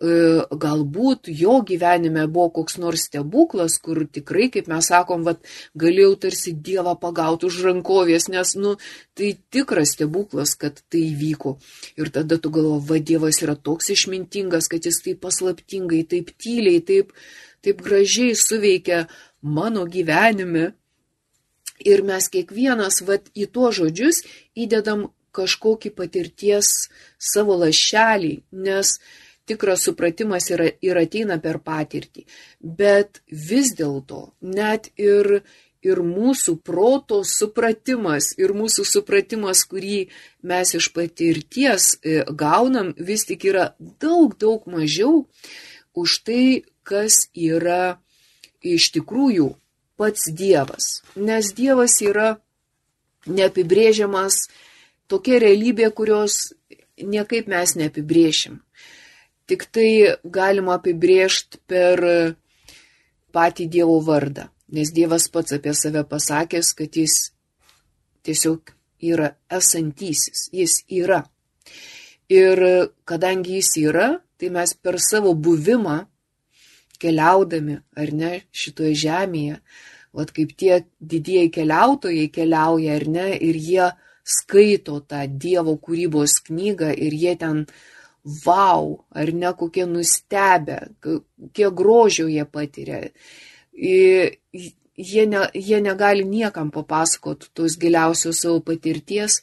E, 0.00 0.12
galbūt 0.48 1.28
jo 1.28 1.58
gyvenime 1.68 2.22
buvo 2.32 2.48
koks 2.56 2.78
nors 2.80 3.02
stebuklas, 3.04 3.74
kur 3.84 3.98
tikrai, 4.08 4.46
kaip 4.54 4.70
mes 4.72 4.88
sakom, 4.88 5.26
vat, 5.26 5.42
galėjau 5.76 6.14
tarsi 6.22 6.54
Dievą 6.56 6.94
pagauti 7.02 7.44
už 7.50 7.58
rankovės, 7.66 8.30
nes, 8.32 8.54
nu, 8.56 8.78
tai 9.12 9.34
tikras 9.52 9.92
stebuklas, 9.98 10.54
kad 10.56 10.80
tai 10.88 11.04
įvyko. 11.10 11.58
Ir 12.00 12.08
tada 12.16 12.40
tu 12.40 12.48
galvo, 12.48 12.78
va, 12.80 12.96
Dievas 12.96 13.42
yra 13.44 13.58
toks 13.60 13.92
išmintingas, 13.92 14.72
kad 14.72 14.88
jis 14.88 15.02
taip 15.04 15.20
paslaptingai, 15.20 16.00
taip 16.08 16.32
tyliai, 16.40 16.80
taip, 16.80 17.12
taip 17.60 17.84
gražiai 17.84 18.32
suveikia 18.32 19.04
mano 19.44 19.84
gyvenime. 19.84 20.70
Ir 21.84 22.00
mes 22.08 22.32
kiekvienas, 22.32 23.04
vat, 23.04 23.28
į 23.36 23.52
tuos 23.52 23.76
žodžius 23.76 24.24
įdedam 24.56 25.10
kažkokį 25.36 25.92
patirties 25.92 26.88
savo 27.20 27.60
lašelį, 27.60 28.38
nes 28.64 28.96
tikras 29.50 29.82
supratimas 29.88 30.50
yra, 30.54 30.68
ir 30.80 31.00
ateina 31.00 31.40
per 31.42 31.58
patirtį. 31.66 32.26
Bet 32.62 33.22
vis 33.50 33.74
dėlto 33.78 34.30
net 34.40 34.90
ir, 35.00 35.40
ir 35.82 36.02
mūsų 36.04 36.58
proto 36.64 37.22
supratimas, 37.26 38.32
ir 38.38 38.54
mūsų 38.56 38.86
supratimas, 38.86 39.64
kurį 39.68 40.04
mes 40.46 40.74
iš 40.78 40.90
patirties 40.96 41.94
e, 42.00 42.20
gaunam, 42.30 42.92
vis 42.96 43.26
tik 43.28 43.48
yra 43.50 43.72
daug, 43.78 44.36
daug 44.38 44.68
mažiau 44.70 45.24
už 45.98 46.20
tai, 46.26 46.44
kas 46.86 47.26
yra 47.34 47.98
iš 48.62 48.90
tikrųjų 48.94 49.50
pats 50.00 50.30
Dievas. 50.32 51.00
Nes 51.16 51.52
Dievas 51.56 51.98
yra 52.04 52.36
neapibrėžiamas 53.26 54.46
tokia 55.10 55.40
realybė, 55.42 55.90
kurios 55.92 56.52
niekaip 57.00 57.48
mes 57.50 57.76
neapibrėšim 57.76 58.60
tik 59.50 59.66
tai 59.74 59.90
galima 60.22 60.76
apibriežti 60.78 61.58
per 61.66 62.02
patį 63.34 63.66
Dievo 63.74 63.98
vardą. 64.06 64.46
Nes 64.70 64.92
Dievas 64.94 65.26
pats 65.34 65.56
apie 65.56 65.74
save 65.74 66.04
pasakęs, 66.06 66.70
kad 66.78 66.94
jis 66.94 67.16
tiesiog 68.22 68.70
yra 69.10 69.32
esantysis, 69.50 70.46
jis 70.54 70.80
yra. 71.00 71.24
Ir 72.30 72.62
kadangi 73.08 73.58
jis 73.58 73.72
yra, 73.82 74.08
tai 74.38 74.52
mes 74.54 74.74
per 74.78 75.00
savo 75.02 75.34
buvimą, 75.34 75.98
keliaudami, 77.00 77.80
ar 77.96 78.12
ne, 78.14 78.32
šitoje 78.52 78.94
žemėje, 79.02 79.58
vad 80.14 80.30
kaip 80.36 80.52
tie 80.58 80.82
didieji 81.00 81.50
keliautojai 81.56 82.28
keliauja, 82.34 82.98
ar 83.00 83.06
ne, 83.08 83.26
ir 83.34 83.58
jie 83.58 83.88
skaito 84.22 85.00
tą 85.10 85.24
Dievo 85.26 85.74
kūrybos 85.80 86.38
knygą 86.46 86.92
ir 86.94 87.16
jie 87.16 87.34
ten 87.40 87.64
wow, 88.24 89.04
ar 89.10 89.32
ne 89.32 89.52
kokie 89.56 89.86
nustebę, 89.86 90.78
kiek 91.52 91.74
grožio 91.74 92.28
jie 92.28 92.44
patiria. 92.44 93.00
Jie, 93.72 95.26
ne, 95.26 95.46
jie 95.54 95.80
negali 95.80 96.24
niekam 96.24 96.70
papasakoti 96.70 97.48
tos 97.54 97.78
giliausios 97.80 98.42
savo 98.42 98.60
patirties. 98.60 99.40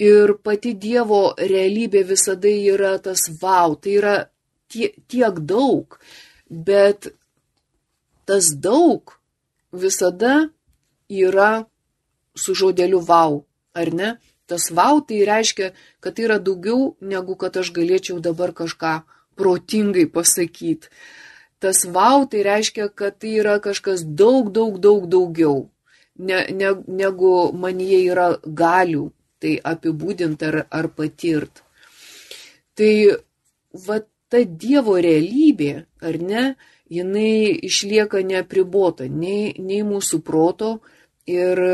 Ir 0.00 0.34
pati 0.42 0.72
Dievo 0.74 1.34
realybė 1.36 2.02
visada 2.08 2.48
yra 2.48 2.96
tas 2.98 3.28
wow, 3.42 3.76
tai 3.76 3.98
yra 4.00 4.14
tie, 4.72 4.88
tiek 5.06 5.36
daug, 5.44 5.98
bet 6.48 7.12
tas 8.26 8.48
daug 8.56 9.12
visada 9.72 10.48
yra 11.12 11.66
su 12.34 12.54
žodeliu 12.56 13.02
wow, 13.04 13.42
ar 13.76 13.92
ne? 13.92 14.16
Tas 14.52 14.68
vau 14.76 15.00
tai 15.00 15.22
reiškia, 15.24 15.70
kad 16.04 16.16
tai 16.16 16.26
yra 16.26 16.36
daugiau 16.36 16.92
negu 17.00 17.38
kad 17.40 17.56
aš 17.56 17.70
galėčiau 17.72 18.18
dabar 18.20 18.52
kažką 18.52 18.98
protingai 19.40 20.04
pasakyti. 20.12 20.90
Tas 21.62 21.86
vau 21.94 22.26
tai 22.28 22.42
reiškia, 22.44 22.90
kad 22.92 23.16
tai 23.22 23.38
yra 23.40 23.56
kažkas 23.64 24.02
daug, 24.04 24.50
daug, 24.52 24.76
daug 24.76 25.06
daugiau, 25.08 25.70
ne, 26.18 26.42
ne, 26.52 26.74
negu 27.00 27.32
manyje 27.64 28.02
yra 28.12 28.26
galių 28.44 29.06
tai 29.40 29.56
apibūdinti 29.72 30.50
ar, 30.50 30.58
ar 30.68 30.90
patirt. 30.92 31.64
Tai 32.76 32.92
va 33.86 34.02
ta 34.28 34.44
Dievo 34.44 34.98
realybė, 35.00 35.72
ar 36.04 36.20
ne, 36.20 36.44
jinai 36.92 37.56
išlieka 37.70 38.20
neapribota 38.20 39.08
nei, 39.08 39.54
nei 39.56 39.80
mūsų 39.80 40.20
proto 40.28 40.74
ir 41.24 41.64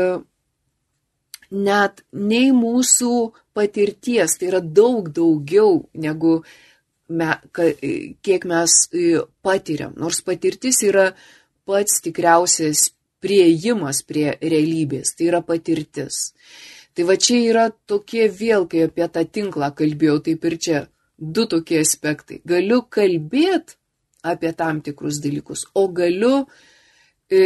net 1.51 2.03
nei 2.13 2.51
mūsų 2.53 3.13
patirties, 3.57 4.37
tai 4.37 4.49
yra 4.51 4.61
daug 4.61 5.09
daugiau 5.13 5.83
negu 5.93 6.39
me, 7.09 7.33
ka, 7.51 7.71
kiek 8.21 8.45
mes 8.49 8.75
e, 8.93 9.23
patiriam. 9.41 9.95
Nors 9.97 10.21
patirtis 10.25 10.83
yra 10.85 11.09
pats 11.67 12.01
tikriausias 12.05 12.89
prieimas 13.19 14.03
prie 14.07 14.31
realybės, 14.41 15.15
tai 15.17 15.29
yra 15.31 15.41
patirtis. 15.45 16.29
Tai 16.93 17.05
va 17.07 17.17
čia 17.19 17.41
yra 17.49 17.65
tokie 17.89 18.29
vėl, 18.29 18.67
kai 18.69 18.85
apie 18.87 19.07
tą 19.11 19.25
tinklą 19.25 19.73
kalbėjau, 19.77 20.19
taip 20.25 20.45
ir 20.45 20.57
čia 20.57 20.79
du 21.17 21.45
tokie 21.49 21.81
aspektai. 21.83 22.39
Galiu 22.47 22.81
kalbėti 22.89 23.77
apie 24.29 24.51
tam 24.53 24.81
tikrus 24.83 25.19
dalykus, 25.23 25.65
o 25.79 25.87
galiu, 25.95 26.45
e, 27.31 27.41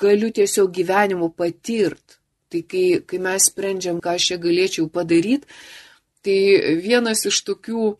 galiu 0.00 0.30
tiesiog 0.32 0.70
gyvenimu 0.72 1.30
patirt 1.36 2.18
Tai 2.54 2.60
kai, 2.70 3.02
kai 3.02 3.18
mes 3.18 3.48
sprendžiam, 3.50 3.96
ką 3.98 4.12
aš 4.14 4.28
čia 4.28 4.36
galėčiau 4.38 4.84
padaryti, 4.86 5.48
tai 6.22 6.38
vienas 6.84 7.24
iš 7.26 7.40
tokių 7.48 7.94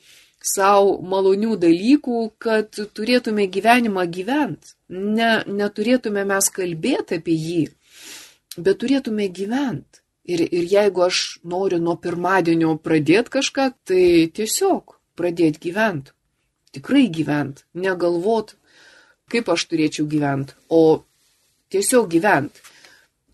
savo 0.46 0.92
malonių 1.02 1.56
dalykų, 1.58 2.18
kad 2.38 2.78
turėtume 2.94 3.48
gyvenimą 3.50 4.04
gyventi. 4.14 4.76
Ne, 4.94 5.30
neturėtume 5.60 6.22
mes 6.28 6.50
kalbėti 6.54 7.18
apie 7.18 7.34
jį, 7.34 7.62
bet 8.60 8.78
turėtume 8.84 9.26
gyventi. 9.40 10.04
Ir, 10.24 10.44
ir 10.46 10.68
jeigu 10.70 11.02
aš 11.08 11.22
noriu 11.42 11.80
nuo 11.82 11.96
pirmadienio 12.00 12.76
pradėti 12.80 13.32
kažką, 13.34 13.66
tai 13.90 14.04
tiesiog 14.38 14.94
pradėti 15.18 15.64
gyventi. 15.66 16.14
Tikrai 16.78 17.08
gyventi, 17.18 17.66
negalvot, 17.74 18.54
kaip 19.34 19.50
aš 19.50 19.66
turėčiau 19.72 20.06
gyventi, 20.14 20.54
o 20.70 21.02
tiesiog 21.74 22.06
gyventi 22.14 22.62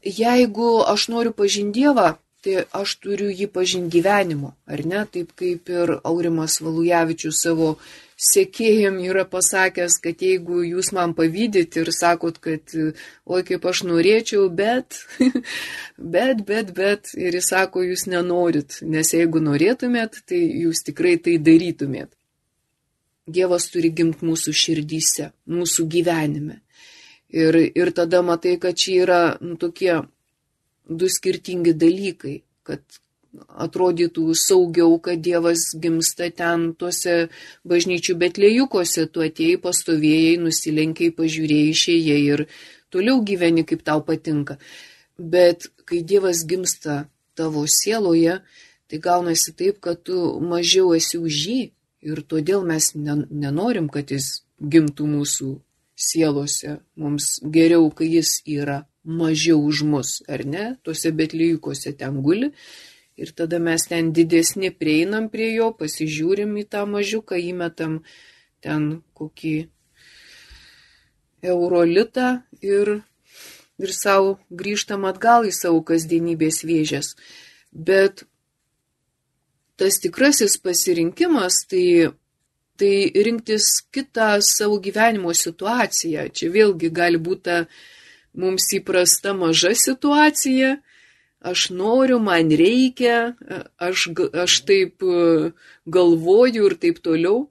jeigu 0.04 0.80
aš 0.86 1.08
noriu 1.12 1.32
pažinti 1.36 1.80
Dievą, 1.80 2.14
tai 2.44 2.64
aš 2.72 2.96
turiu 3.02 3.28
jį 3.28 3.48
pažinti 3.52 3.98
gyvenimu, 3.98 4.54
ar 4.66 4.84
ne? 4.88 5.04
Taip 5.12 5.34
kaip 5.36 5.68
ir 5.68 5.98
Aurimas 6.04 6.60
Valujavičius 6.64 7.42
savo 7.44 7.74
sekėjim 8.20 8.98
yra 9.04 9.24
pasakęs, 9.28 9.96
kad 10.04 10.20
jeigu 10.20 10.60
jūs 10.64 10.92
man 10.96 11.14
pavydit 11.16 11.76
ir 11.80 11.90
sakot, 11.96 12.38
kad 12.40 12.74
oi 13.24 13.42
kaip 13.48 13.64
aš 13.70 13.82
norėčiau, 13.88 14.48
bet, 14.52 15.02
bet, 16.16 16.44
bet, 16.48 16.72
bet, 16.76 17.12
ir 17.16 17.36
jis 17.36 17.52
sako, 17.52 17.84
jūs 17.88 18.06
nenorit, 18.12 18.80
nes 18.84 19.12
jeigu 19.16 19.40
norėtumėt, 19.44 20.22
tai 20.28 20.40
jūs 20.64 20.84
tikrai 20.88 21.16
tai 21.20 21.38
darytumėt. 21.40 22.12
Dievas 23.30 23.68
turi 23.70 23.92
gimti 23.94 24.26
mūsų 24.26 24.52
širdyse, 24.56 25.30
mūsų 25.48 25.86
gyvenime. 25.92 26.60
Ir, 27.30 27.54
ir 27.54 27.92
tada 27.94 28.22
matai, 28.26 28.56
kad 28.58 28.74
čia 28.74 29.04
yra 29.04 29.20
nu, 29.40 29.54
tokie 29.60 30.00
du 30.90 31.06
skirtingi 31.06 31.76
dalykai, 31.78 32.40
kad 32.66 32.82
atrodytų 33.38 34.32
saugiau, 34.34 34.96
kad 34.98 35.22
Dievas 35.22 35.68
gimsta 35.78 36.26
ten 36.34 36.72
tuose 36.74 37.28
bažnyčių 37.70 38.16
betlėjukose, 38.18 39.06
tu 39.06 39.22
atėjai, 39.22 39.60
pastovėjai, 39.62 40.40
nusilenkiai, 40.42 41.14
pažiūrėjai, 41.14 41.70
išėjai 41.74 42.18
ir 42.24 42.44
toliau 42.90 43.22
gyveni, 43.22 43.62
kaip 43.62 43.86
tau 43.86 44.02
patinka. 44.02 44.58
Bet 45.14 45.70
kai 45.86 46.02
Dievas 46.02 46.42
gimsta 46.48 47.04
tavo 47.38 47.62
sieloje, 47.70 48.40
tai 48.90 48.98
gaunasi 48.98 49.54
taip, 49.54 49.78
kad 49.78 50.02
tu 50.02 50.18
mažiau 50.42 50.96
esi 50.98 51.20
už 51.20 51.42
jį 51.46 51.60
ir 52.10 52.22
todėl 52.26 52.66
mes 52.66 52.92
nenorim, 52.96 53.86
kad 53.92 54.10
jis 54.10 54.40
gimtų 54.58 55.06
mūsų 55.06 55.54
sielose. 56.00 56.78
Mums 56.96 57.36
geriau, 57.54 57.90
kai 57.92 58.08
jis 58.16 58.38
yra 58.48 58.84
mažiau 59.04 59.60
už 59.66 59.84
mus, 59.88 60.14
ar 60.28 60.44
ne, 60.48 60.64
tuose 60.84 61.12
betlyjukose 61.16 61.92
ten 61.98 62.22
guli 62.24 62.50
Ir 63.20 63.34
tada 63.36 63.58
mes 63.60 63.82
ten 63.84 64.14
didesni 64.16 64.70
prieinam 64.72 65.26
prie 65.28 65.50
jo, 65.52 65.66
pasižiūrim 65.76 66.54
į 66.62 66.64
tą 66.72 66.86
mažiuką, 66.88 67.36
įmetam 67.36 67.98
ten 68.64 68.86
kokį 69.12 69.56
eurolitą 71.44 72.30
ir, 72.64 73.02
ir 73.76 73.92
savo 73.92 74.38
grįžtam 74.48 75.04
atgal 75.10 75.44
į 75.44 75.52
savo 75.52 75.82
kasdienybės 75.84 76.62
vėžės. 76.64 77.12
Bet 77.72 78.24
tas 79.76 80.00
tikrasis 80.00 80.56
pasirinkimas 80.64 81.66
tai, 81.68 82.14
tai 82.80 83.10
rinktis 83.26 83.68
kitą 83.92 84.38
savo 84.44 84.80
gyvenimo 84.82 85.34
situaciją. 85.36 86.30
Čia 86.32 86.52
vėlgi 86.54 86.90
gali 86.94 87.20
būti 87.20 87.62
mums 88.40 88.72
įprasta 88.80 89.36
maža 89.36 89.74
situacija 89.76 90.78
aš 91.40 91.70
noriu, 91.70 92.18
man 92.18 92.50
reikia, 92.50 93.34
aš, 93.78 94.08
aš 94.44 94.60
taip 94.68 95.02
e, 95.02 95.50
galvoju 95.86 96.68
ir 96.68 96.76
taip 96.80 97.00
toliau. 97.04 97.48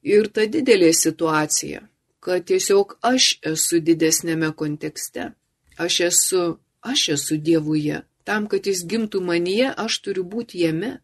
Ir 0.00 0.30
ta 0.32 0.46
didelė 0.48 0.94
situacija, 0.96 1.82
kad 2.24 2.46
tiesiog 2.48 2.96
aš 3.04 3.34
esu 3.52 3.82
didesnėme 3.84 4.48
kontekste. 4.56 5.34
Aš 5.76 6.00
esu, 6.08 6.44
aš 6.80 7.08
esu 7.16 7.36
Dievuje. 7.36 8.00
Tam, 8.24 8.46
kad 8.48 8.64
jis 8.64 8.86
gimtų 8.88 9.20
manyje, 9.24 9.68
aš 9.76 10.00
turiu 10.04 10.24
būti 10.24 10.64
jame. 10.64 10.98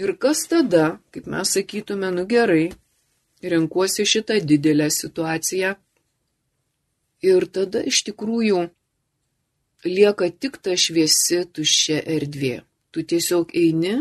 Ir 0.00 0.14
kas 0.16 0.46
tada, 0.48 1.02
kaip 1.12 1.28
mes 1.28 1.52
sakytume, 1.52 2.08
nu 2.16 2.24
gerai, 2.28 2.72
renkuosi 3.42 4.06
šitą 4.06 4.38
didelę 4.44 4.90
situaciją. 4.90 5.74
Ir 7.22 7.46
tada 7.54 7.82
iš 7.86 8.02
tikrųjų 8.08 8.62
lieka 9.86 10.30
tik 10.30 10.58
ta 10.62 10.74
šviesi 10.78 11.42
tuščia 11.54 12.02
erdvė. 12.16 12.62
Tu 12.92 13.04
tiesiog 13.08 13.54
eini 13.56 14.00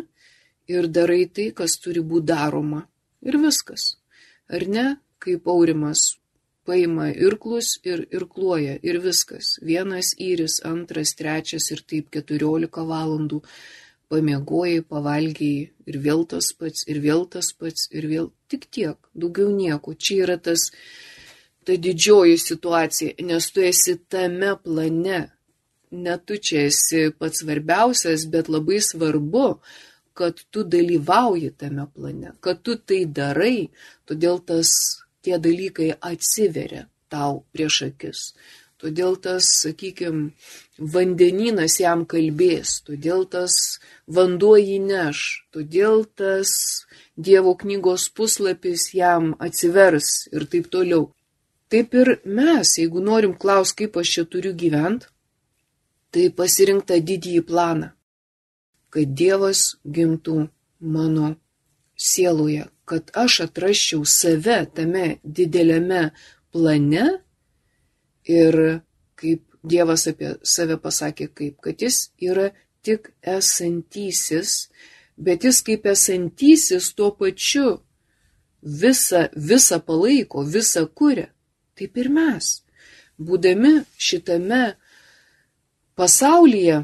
ir 0.71 0.87
darai 0.87 1.25
tai, 1.29 1.51
kas 1.55 1.77
turi 1.81 2.01
būti 2.01 2.31
daroma. 2.33 2.85
Ir 3.21 3.37
viskas. 3.41 3.95
Ar 4.49 4.65
ne, 4.67 4.87
kaip 5.21 5.47
aurimas 5.47 6.15
paima 6.65 7.09
irklus 7.09 7.75
ir 7.83 8.05
irkluoja 8.13 8.77
ir 8.83 8.99
viskas. 9.03 9.57
Vienas 9.65 10.13
įris, 10.21 10.59
antras, 10.65 11.13
trečias 11.17 11.69
ir 11.73 11.81
taip 11.87 12.11
keturiolika 12.13 12.85
valandų 12.85 13.41
pamiegojai, 14.11 14.83
pavalgiai 14.87 15.69
ir 15.87 15.99
vėl 16.03 16.25
tas 16.29 16.51
pats, 16.57 16.85
ir 16.91 16.99
vėl 17.03 17.25
tas 17.31 17.51
pats, 17.57 17.87
ir 17.95 18.07
vėl 18.11 18.31
tik 18.51 18.67
tiek, 18.73 18.97
daugiau 19.15 19.51
nieko. 19.55 19.95
Čia 19.95 20.25
yra 20.25 20.37
tas, 20.37 20.69
ta 21.65 21.77
didžioji 21.77 22.39
situacija, 22.41 23.15
nes 23.27 23.51
tu 23.53 23.63
esi 23.65 23.95
tame 24.11 24.55
plane, 24.63 25.21
ne 25.91 26.17
tu 26.25 26.37
čia 26.37 26.65
esi 26.71 27.07
pats 27.19 27.43
svarbiausias, 27.43 28.27
bet 28.31 28.51
labai 28.51 28.81
svarbu, 28.83 29.47
kad 30.17 30.41
tu 30.51 30.63
dalyvauji 30.67 31.53
tame 31.57 31.87
plane, 31.95 32.35
kad 32.43 32.61
tu 32.65 32.75
tai 32.75 33.05
darai, 33.05 33.69
todėl 34.07 34.41
tas 34.45 34.71
tie 35.23 35.37
dalykai 35.39 35.93
atsiveria 36.11 36.87
tau 37.11 37.43
prieš 37.53 37.81
akis. 37.89 38.31
Todėl 38.81 39.17
tas, 39.21 39.45
sakykime, 39.61 40.31
vandenynas 40.93 41.75
jam 41.83 42.01
kalbės, 42.09 42.79
todėl 42.87 43.27
tas 43.29 43.53
vanduo 44.09 44.55
jį 44.57 44.79
neš, 44.87 45.19
todėl 45.53 46.05
tas 46.17 46.53
Dievo 47.21 47.53
knygos 47.59 48.07
puslapis 48.17 48.87
jam 48.97 49.35
atsivers 49.45 50.07
ir 50.33 50.47
taip 50.49 50.71
toliau. 50.73 51.11
Taip 51.69 51.93
ir 51.93 52.09
mes, 52.25 52.73
jeigu 52.79 53.03
norim 53.05 53.35
klaus, 53.37 53.75
kaip 53.77 53.99
aš 54.01 54.15
čia 54.15 54.23
turiu 54.25 54.55
gyventi, 54.57 55.05
tai 56.11 56.31
pasirinkta 56.35 56.97
didįjį 56.97 57.45
planą, 57.47 57.91
kad 58.89 59.13
Dievas 59.21 59.75
gimtų 59.85 60.47
mano 60.95 61.35
sieloje, 61.95 62.65
kad 62.89 63.13
aš 63.13 63.43
atraščiau 63.45 64.01
save 64.09 64.63
tame 64.75 65.05
dideliame 65.23 66.07
plane 66.51 67.05
ir 68.25 68.81
kaip 69.15 69.45
Dievas 69.61 70.07
apie 70.09 70.31
save 70.41 70.79
pasakė, 70.81 71.27
kaip, 71.37 71.59
kad 71.61 71.81
jis 71.81 72.09
yra 72.17 72.47
tik 72.81 73.11
esantysis, 73.21 74.71
bet 75.17 75.45
jis 75.45 75.61
kaip 75.61 75.85
esantysis 75.85 76.87
tuo 76.97 77.11
pačiu 77.13 77.75
visą, 78.63 79.27
visą 79.35 79.77
palaiko, 79.85 80.41
visą 80.41 80.87
kuria. 80.89 81.29
Taip 81.77 81.97
ir 81.97 82.09
mes, 82.09 82.49
būdami 83.21 83.83
šitame 83.97 84.63
Pasaulyje 85.95 86.81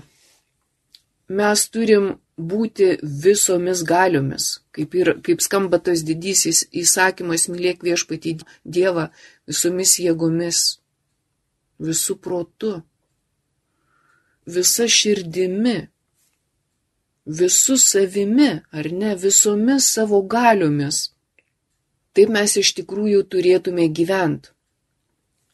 mes 1.33 1.61
turim 1.73 2.11
būti 2.37 2.97
visomis 3.01 3.81
galiomis, 3.87 4.59
kaip, 4.75 4.93
ir, 4.93 5.13
kaip 5.25 5.41
skamba 5.41 5.79
tas 5.81 6.03
didysis 6.05 6.67
įsakymas 6.69 7.47
mylėk 7.49 7.81
viešpatį 7.87 8.37
Dievą 8.63 9.07
visomis 9.49 9.95
jėgomis, 10.03 10.59
visų 11.79 12.17
protu, 12.21 12.81
visa 14.47 14.87
širdimi, 14.87 15.77
visų 17.27 17.77
savimi, 17.81 18.49
ar 18.71 18.91
ne, 18.91 19.13
visomis 19.19 19.89
savo 19.93 20.21
galiomis. 20.23 21.11
Taip 22.15 22.31
mes 22.33 22.55
iš 22.57 22.73
tikrųjų 22.79 23.25
turėtume 23.29 23.89
gyventi. 23.93 24.53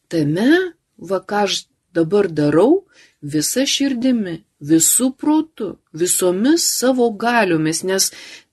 Tame, 0.08 0.50
va 0.98 1.20
ką 1.20 1.44
aš 1.48 1.64
dabar 1.94 2.30
darau, 2.30 2.86
visa 3.22 3.66
širdimi, 3.68 4.44
visų 4.62 5.12
protu, 5.20 5.78
visomis 5.92 6.66
savo 6.80 7.10
galiomis, 7.12 7.84
nes 7.84 8.12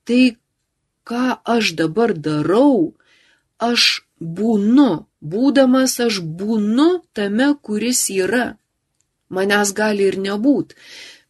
tai, 0.09 0.37
ką 1.04 1.40
aš 1.44 1.74
dabar 1.78 2.16
darau, 2.16 2.94
aš 3.61 4.02
būnu, 4.20 5.06
būdamas 5.20 5.98
aš 6.00 6.20
būnu 6.20 7.02
tame, 7.12 7.54
kuris 7.62 8.09
yra. 8.11 8.56
Manęs 9.30 9.72
gali 9.72 10.09
ir 10.11 10.18
nebūt, 10.18 10.74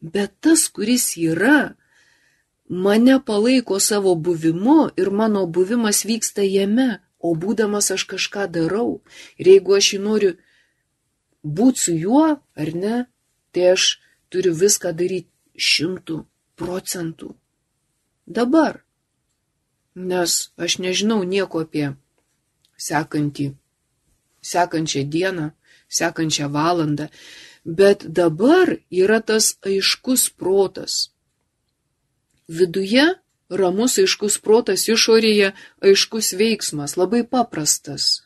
bet 0.00 0.32
tas, 0.40 0.68
kuris 0.68 1.16
yra, 1.16 1.76
mane 2.68 3.20
palaiko 3.20 3.78
savo 3.80 4.14
buvimu 4.14 4.90
ir 4.96 5.10
mano 5.10 5.46
buvimas 5.46 6.04
vyksta 6.04 6.42
jame, 6.42 7.00
o 7.20 7.34
būdamas 7.36 7.90
aš 7.92 8.06
kažką 8.08 8.48
darau. 8.48 9.02
Ir 9.36 9.46
jeigu 9.54 9.76
aš 9.76 9.92
jį 9.94 9.98
noriu 10.00 10.32
būti 11.44 11.78
su 11.84 11.92
juo, 11.92 12.40
ar 12.56 12.68
ne, 12.74 13.04
tai 13.52 13.74
aš 13.76 14.00
turiu 14.32 14.54
viską 14.56 14.94
daryti 14.96 15.28
šimtų 15.60 16.24
procentų. 16.56 17.34
Dabar. 18.26 18.80
Nes 19.94 20.52
aš 20.56 20.78
nežinau 20.78 21.20
nieko 21.26 21.66
apie 21.66 21.90
sekantį, 22.80 23.50
sekančią 24.52 25.04
dieną, 25.12 25.50
sekančią 26.00 26.48
valandą, 26.54 27.10
bet 27.64 28.06
dabar 28.20 28.76
yra 29.02 29.20
tas 29.20 29.54
aiškus 29.66 30.30
protas. 30.40 31.10
Viduje 32.48 33.06
ramus 33.50 33.98
aiškus 34.02 34.40
protas, 34.42 34.88
išorėje 34.88 35.52
aiškus 35.84 36.34
veiksmas, 36.40 36.96
labai 36.96 37.22
paprastas, 37.26 38.22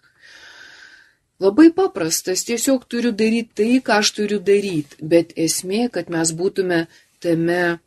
Labai 1.43 1.73
paprastas, 1.75 2.45
tiesiog 2.47 2.85
turiu 2.87 3.11
daryti 3.11 3.51
tai, 3.59 3.81
ką 3.83 3.99
aš 4.01 4.13
turiu 4.17 4.39
daryti, 4.39 5.01
bet 5.03 5.33
esmė, 5.35 5.89
kad 5.91 6.07
mes 6.15 6.31
būtume 6.31 6.85
tame 7.19 7.81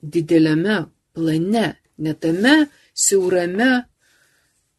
dideliame 0.00 0.78
plane, 1.12 1.66
ne 1.98 2.14
tame 2.14 2.54
siaurame 3.04 3.84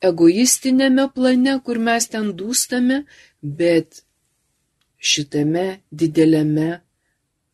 egoistinėme 0.10 1.08
plane, 1.16 1.60
kur 1.66 1.80
mes 1.88 2.08
ten 2.12 2.32
dūstame, 2.40 3.04
bet 3.42 4.02
šitame 5.12 5.68
dideliame 5.92 6.70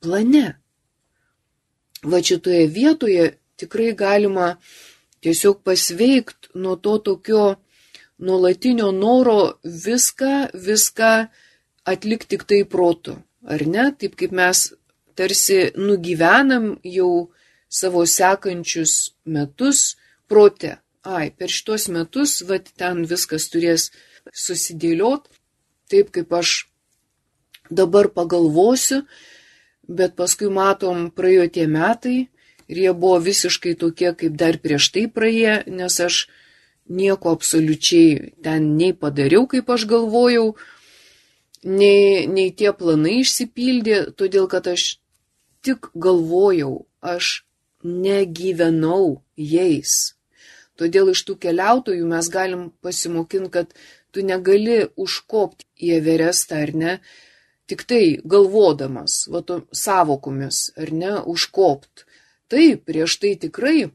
plane. 0.02 0.48
Va 2.04 2.22
šitoje 2.30 2.66
vietoje 2.78 3.26
tikrai 3.62 3.92
galima 3.98 4.56
tiesiog 5.22 5.62
pasveikti 5.66 6.56
nuo 6.64 6.76
to 6.76 6.98
tokio 6.98 7.44
nuolatinio 8.26 8.92
noro 8.92 9.40
viską, 9.64 10.34
viską 10.68 11.12
atlikti 11.92 12.36
tik 12.36 12.48
tai 12.50 12.62
protu, 12.74 13.18
ar 13.54 13.66
ne? 13.74 13.90
Taip 14.00 14.16
kaip 14.20 14.34
mes 14.40 14.60
tarsi 15.18 15.60
nugyvenam 15.88 16.66
jau 16.98 17.32
savo 17.70 18.06
sekančius 18.06 18.94
metus 19.26 19.96
prote. 20.30 20.78
Ai, 21.02 21.32
per 21.34 21.50
šitos 21.50 21.88
metus, 21.90 22.42
va, 22.46 22.60
ten 22.62 23.06
viskas 23.10 23.48
turės 23.50 23.90
susidėliot, 24.38 25.26
taip 25.90 26.12
kaip 26.14 26.34
aš 26.38 26.68
dabar 27.74 28.12
pagalvosiu, 28.14 29.02
bet 29.90 30.14
paskui 30.20 30.52
matom, 30.54 31.10
praėjo 31.10 31.48
tie 31.58 31.66
metai 31.66 32.30
ir 32.70 32.84
jie 32.84 32.94
buvo 32.94 33.18
visiškai 33.24 33.74
tokie, 33.82 34.14
kaip 34.14 34.38
dar 34.38 34.60
prieš 34.62 34.92
tai 34.94 35.08
praėję, 35.10 35.56
nes 35.74 35.98
aš 36.06 36.28
nieko 36.92 37.34
absoliučiai 37.34 38.38
ten 38.46 38.76
nei 38.78 38.94
padariau, 38.94 39.48
kaip 39.50 39.74
aš 39.74 39.90
galvojau, 39.90 40.54
nei, 41.66 42.28
nei 42.30 42.54
tie 42.54 42.78
planai 42.78 43.22
išsipildė, 43.26 44.14
todėl 44.14 44.48
kad 44.52 44.70
aš 44.70 45.02
tik 45.66 45.90
galvojau, 45.96 46.86
aš 47.02 47.42
negyvenau 47.82 49.24
jais. 49.36 50.14
Todėl 50.82 51.12
iš 51.14 51.24
tų 51.28 51.38
keliautojų 51.46 52.08
mes 52.10 52.30
galim 52.34 52.70
pasimokinti, 52.82 53.52
kad 53.54 53.74
tu 54.12 54.26
negali 54.26 54.82
užkopti 54.98 55.68
į 55.86 55.96
Everestą 56.00 56.64
ar 56.66 56.74
ne, 56.84 56.94
tik 57.70 57.86
tai 57.88 58.04
galvodamas, 58.28 59.28
va 59.32 59.44
to 59.46 59.62
savokomis, 59.72 60.72
ar 60.82 60.92
ne, 60.92 61.16
užkopt. 61.34 62.08
Taip, 62.52 62.84
prieš 62.90 63.20
tai 63.22 63.36
tikrai 63.40 63.92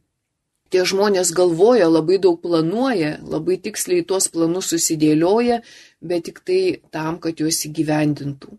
tie 0.72 0.84
žmonės 0.88 1.32
galvoja, 1.36 1.88
labai 1.90 2.18
daug 2.22 2.38
planuoja, 2.42 3.16
labai 3.22 3.58
tiksliai 3.62 4.04
tuos 4.08 4.30
planus 4.32 4.70
susidėlioja, 4.72 5.60
bet 6.00 6.26
tik 6.28 6.40
tai 6.46 6.60
tam, 6.94 7.18
kad 7.22 7.42
juos 7.42 7.60
įgyvendintų. 7.68 8.56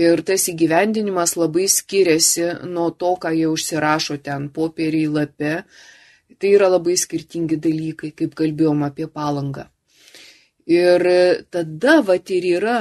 Ir 0.00 0.22
tas 0.22 0.46
įgyvendinimas 0.52 1.34
labai 1.36 1.66
skiriasi 1.68 2.46
nuo 2.70 2.90
to, 2.94 3.16
ką 3.20 3.32
jie 3.34 3.48
užsirašo 3.50 4.20
ten 4.22 4.48
popieriai 4.54 5.10
lape. 5.10 5.54
Tai 6.38 6.54
yra 6.54 6.70
labai 6.70 6.96
skirtingi 7.00 7.58
dalykai, 7.60 8.12
kaip 8.16 8.36
kalbėjom 8.38 8.86
apie 8.86 9.08
palangą. 9.10 9.66
Ir 10.70 11.02
tada 11.50 12.00
vat 12.06 12.30
ir 12.30 12.46
yra, 12.46 12.78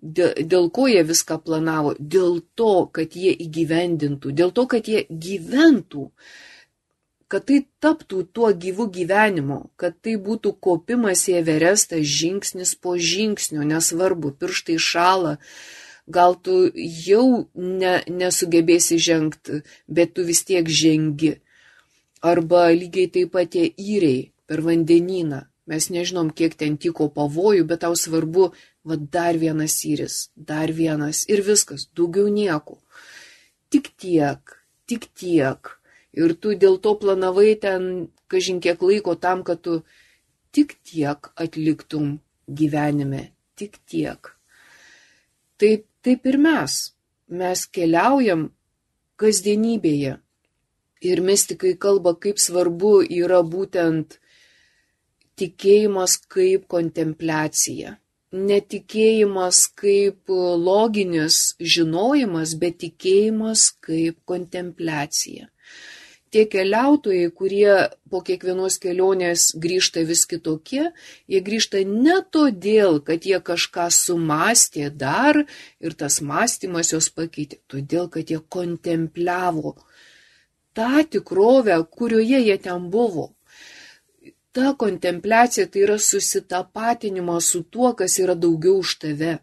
dėl, 0.00 0.70
ko 0.70 0.86
jie 0.88 1.02
viską 1.06 1.38
planavo, 1.44 1.94
dėl 1.98 2.40
to, 2.54 2.88
kad 2.92 3.14
jie 3.14 3.32
įgyvendintų, 3.46 4.32
dėl 4.32 4.52
to, 4.54 4.66
kad 4.66 4.88
jie 4.88 5.04
gyventų, 5.10 6.08
kad 7.28 7.44
tai 7.44 7.66
taptų 7.82 8.22
tuo 8.32 8.52
gyvu 8.52 8.88
gyvenimu, 8.90 9.70
kad 9.76 9.98
tai 10.00 10.16
būtų 10.16 10.54
kopimas 10.60 11.26
į 11.28 11.40
Everestą 11.42 12.00
žingsnis 12.00 12.74
po 12.74 12.96
žingsnio, 12.96 13.66
nesvarbu, 13.68 14.32
pirštai 14.38 14.78
šala, 14.80 15.36
gal 16.08 16.38
tu 16.40 16.70
jau 16.74 17.48
ne, 17.54 17.98
nesugebėsi 18.08 18.96
žengti, 18.96 19.62
bet 19.86 20.14
tu 20.16 20.24
vis 20.24 20.40
tiek 20.48 20.64
žengi. 20.64 21.36
Arba 22.22 22.68
lygiai 22.74 23.10
taip 23.14 23.32
pat 23.32 23.50
tie 23.54 23.68
įriai 23.68 24.30
per 24.46 24.62
vandenyną. 24.66 25.44
Mes 25.68 25.90
nežinom, 25.92 26.30
kiek 26.32 26.54
ten 26.56 26.78
tiko 26.80 27.10
pavojų, 27.12 27.66
bet 27.68 27.82
tau 27.84 27.92
svarbu, 27.92 28.48
va 28.88 28.96
dar 28.96 29.36
vienas 29.36 29.76
įris, 29.84 30.30
dar 30.34 30.72
vienas 30.72 31.26
ir 31.28 31.42
viskas, 31.44 31.90
daugiau 31.92 32.30
nieko. 32.32 32.78
Tik 33.68 33.90
tiek, 34.00 34.54
tik 34.88 35.10
tiek. 35.12 35.74
Ir 36.16 36.32
tu 36.40 36.54
dėl 36.56 36.78
to 36.80 36.94
planavai 36.96 37.52
ten, 37.60 38.08
kažin 38.32 38.62
kiek 38.64 38.80
laiko 38.80 39.14
tam, 39.20 39.44
kad 39.44 39.60
tu 39.60 39.82
tik 40.56 40.78
tiek 40.88 41.28
atliktum 41.36 42.16
gyvenime, 42.48 43.28
tik 43.60 43.76
tiek. 43.84 44.32
Taip 45.60 45.84
taip 46.02 46.26
ir 46.26 46.38
mes. 46.40 46.74
Mes 47.28 47.64
keliaujam 47.68 48.48
kasdienybėje. 49.20 50.16
Ir 51.00 51.22
mystikai 51.22 51.76
kalba, 51.78 52.14
kaip 52.18 52.40
svarbu 52.42 52.98
yra 53.04 53.42
būtent 53.46 54.18
tikėjimas 55.38 56.18
kaip 56.26 56.66
kontempliacija. 56.66 57.98
Netikėjimas 58.34 59.60
kaip 59.78 60.28
loginis 60.68 61.54
žinojimas, 61.60 62.56
bet 62.60 62.82
tikėjimas 62.82 63.70
kaip 63.84 64.18
kontempliacija 64.28 65.48
tie 66.30 66.44
keliautojai, 66.50 67.30
kurie 67.32 67.72
po 68.10 68.20
kiekvienos 68.24 68.78
kelionės 68.82 69.48
grįžta 69.56 70.04
vis 70.08 70.24
kitokie, 70.28 70.90
jie 71.30 71.40
grįžta 71.44 71.82
ne 71.88 72.18
todėl, 72.32 73.00
kad 73.04 73.24
jie 73.28 73.40
kažką 73.44 73.88
sumastė 73.94 74.90
dar 74.90 75.42
ir 75.80 75.96
tas 75.98 76.20
mąstymas 76.24 76.92
juos 76.92 77.10
pakeitė, 77.14 77.60
todėl, 77.70 78.08
kad 78.12 78.30
jie 78.30 78.40
kontempliavo 78.56 79.76
tą 80.78 81.04
tikrovę, 81.12 81.76
kurioje 81.96 82.38
jie 82.48 82.58
ten 82.66 82.90
buvo. 82.94 83.26
Ta 84.54 84.74
kontempliacija 84.82 85.66
tai 85.70 85.82
yra 85.86 85.98
susitapatinimas 86.10 87.50
su 87.52 87.60
tuo, 87.72 87.90
kas 87.98 88.18
yra 88.22 88.34
daugiau 88.44 88.78
už 88.84 88.94
tave. 89.02 89.34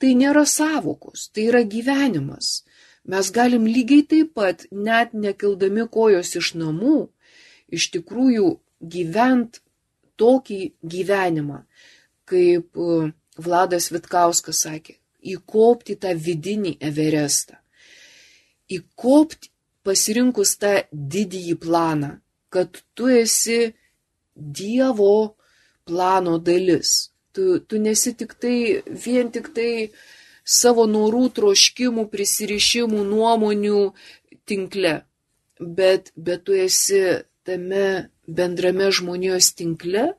Tai 0.00 0.10
nėra 0.22 0.44
savokos, 0.46 1.28
tai 1.32 1.48
yra 1.50 1.62
gyvenimas. 1.74 2.48
Mes 3.10 3.30
galim 3.36 3.64
lygiai 3.74 4.04
taip 4.10 4.34
pat, 4.38 4.66
net 4.86 5.14
nekildami 5.24 5.86
kojos 5.96 6.34
iš 6.40 6.52
namų, 6.60 6.98
iš 7.76 7.88
tikrųjų 7.94 8.48
gyvent 8.94 9.60
tokį 10.20 10.60
gyvenimą, 10.94 11.62
kaip 12.28 12.76
e, 12.76 13.10
Vladas 13.38 13.88
Vitkauskas 13.94 14.64
sakė, 14.66 14.98
įkopti 15.34 15.96
tą 16.02 16.12
vidinį 16.26 16.76
Everestą. 16.90 17.58
Įkopti 18.68 19.50
pasirinkus 19.86 20.56
tą 20.60 20.74
didįjį 20.92 21.56
planą, 21.62 22.18
kad 22.52 22.82
tu 22.94 23.10
esi 23.12 23.74
Dievo 24.38 25.34
plano 25.88 26.38
dalis. 26.38 27.10
Tu, 27.34 27.58
tu 27.66 27.80
nesi 27.82 28.12
tik 28.14 28.36
tai, 28.38 28.82
vien 28.86 29.32
tik 29.34 29.50
tai 29.56 29.90
savo 30.46 30.86
norų, 30.86 31.24
troškimų, 31.34 32.06
prisirišimų, 32.12 33.02
nuomonių 33.08 33.82
tinkle, 34.48 34.94
bet, 35.58 36.12
bet 36.16 36.46
tu 36.46 36.56
esi 36.56 37.02
tame 37.46 38.08
bendrame 38.28 38.90
žmonijos 38.94 39.52
tinkle, 39.58 40.12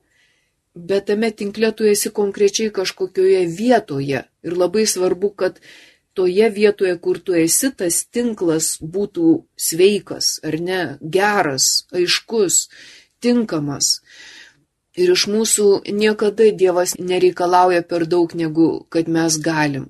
bet 0.74 1.08
tame 1.10 1.30
tinkle 1.34 1.72
tu 1.76 1.88
esi 1.88 2.12
konkrečiai 2.14 2.70
kažkokioje 2.74 3.46
vietoje. 3.56 4.24
Ir 4.46 4.56
labai 4.56 4.86
svarbu, 4.86 5.32
kad 5.34 5.58
toje 6.14 6.48
vietoje, 6.50 6.96
kur 6.98 7.18
tu 7.18 7.36
esi, 7.36 7.70
tas 7.76 8.02
tinklas 8.14 8.76
būtų 8.82 9.44
sveikas, 9.56 10.38
ar 10.46 10.58
ne, 10.60 10.80
geras, 11.00 11.86
aiškus, 11.94 12.66
tinkamas. 13.22 14.00
Ir 14.98 15.12
iš 15.14 15.28
mūsų 15.30 15.66
niekada 15.94 16.50
Dievas 16.50 16.96
nereikalauja 16.98 17.84
per 17.86 18.06
daug, 18.10 18.34
negu 18.34 18.84
kad 18.90 19.08
mes 19.08 19.38
galim. 19.38 19.86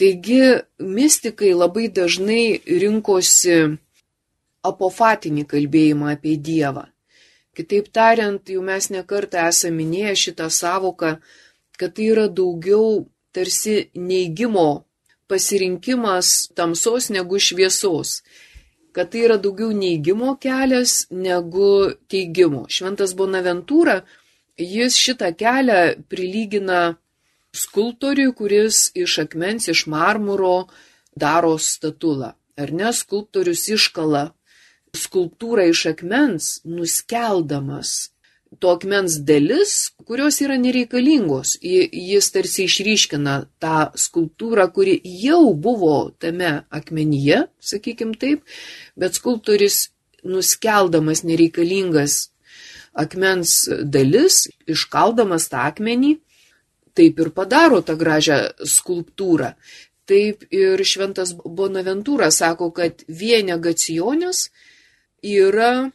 Taigi 0.00 0.64
mystikai 0.80 1.52
labai 1.52 1.90
dažnai 1.92 2.62
rinkosi 2.64 3.58
apofatinį 4.64 5.44
kalbėjimą 5.50 6.14
apie 6.14 6.38
Dievą. 6.40 6.86
Kitaip 7.56 7.90
tariant, 7.92 8.40
jau 8.48 8.62
mes 8.64 8.88
nekartą 8.88 9.44
esame 9.50 9.82
minėję 9.82 10.14
šitą 10.16 10.48
savoką, 10.48 11.18
kad 11.76 11.92
tai 11.96 12.06
yra 12.14 12.28
daugiau 12.28 13.10
tarsi 13.36 13.90
neigimo 13.94 14.86
pasirinkimas 15.30 16.50
tamsos 16.58 17.08
negu 17.14 17.38
šviesos, 17.38 18.20
kad 18.94 19.12
tai 19.12 19.24
yra 19.28 19.36
daugiau 19.38 19.70
neigimo 19.82 20.34
kelias 20.42 21.06
negu 21.10 21.94
teigimo. 22.10 22.66
Šventas 22.68 23.14
Bonaventūra, 23.18 24.00
jis 24.58 24.98
šitą 24.98 25.30
kelią 25.38 25.80
prilygina 26.10 26.80
skulptoriui, 27.54 28.34
kuris 28.34 28.90
iš 28.98 29.20
akmens, 29.24 29.70
iš 29.70 29.86
marmuro 29.90 30.68
daro 31.14 31.56
statulą. 31.58 32.34
Ar 32.60 32.72
ne, 32.76 32.90
skulptorius 32.92 33.68
iškala 33.72 34.30
skulptūrą 34.96 35.70
iš 35.70 35.86
akmens, 35.94 36.58
nuskeldamas 36.66 38.10
to 38.58 38.72
akmens 38.74 39.20
dalis, 39.22 39.92
kurios 40.06 40.40
yra 40.42 40.56
nereikalingos. 40.58 41.56
Jis 41.62 42.30
tarsi 42.34 42.66
išryškina 42.66 43.36
tą 43.62 43.90
skulptūrą, 43.94 44.66
kuri 44.74 44.98
jau 45.22 45.54
buvo 45.54 46.10
tame 46.18 46.64
akmenyje, 46.70 47.44
sakykim 47.62 48.16
taip, 48.18 48.42
bet 48.98 49.14
skulptorius 49.18 49.90
nuskeldamas 50.26 51.22
nereikalingas 51.24 52.26
akmens 52.92 53.68
dalis, 53.86 54.48
iškaldamas 54.68 55.46
tą 55.52 55.62
akmenį, 55.70 56.16
taip 56.98 57.22
ir 57.22 57.30
padaro 57.34 57.80
tą 57.86 57.94
gražią 58.00 58.40
skulptūrą. 58.66 59.54
Taip 60.10 60.42
ir 60.50 60.82
šventas 60.82 61.36
Bonaventūra 61.38 62.32
sako, 62.34 62.72
kad 62.74 63.04
vienegacionės 63.06 64.48
yra, 65.22 65.92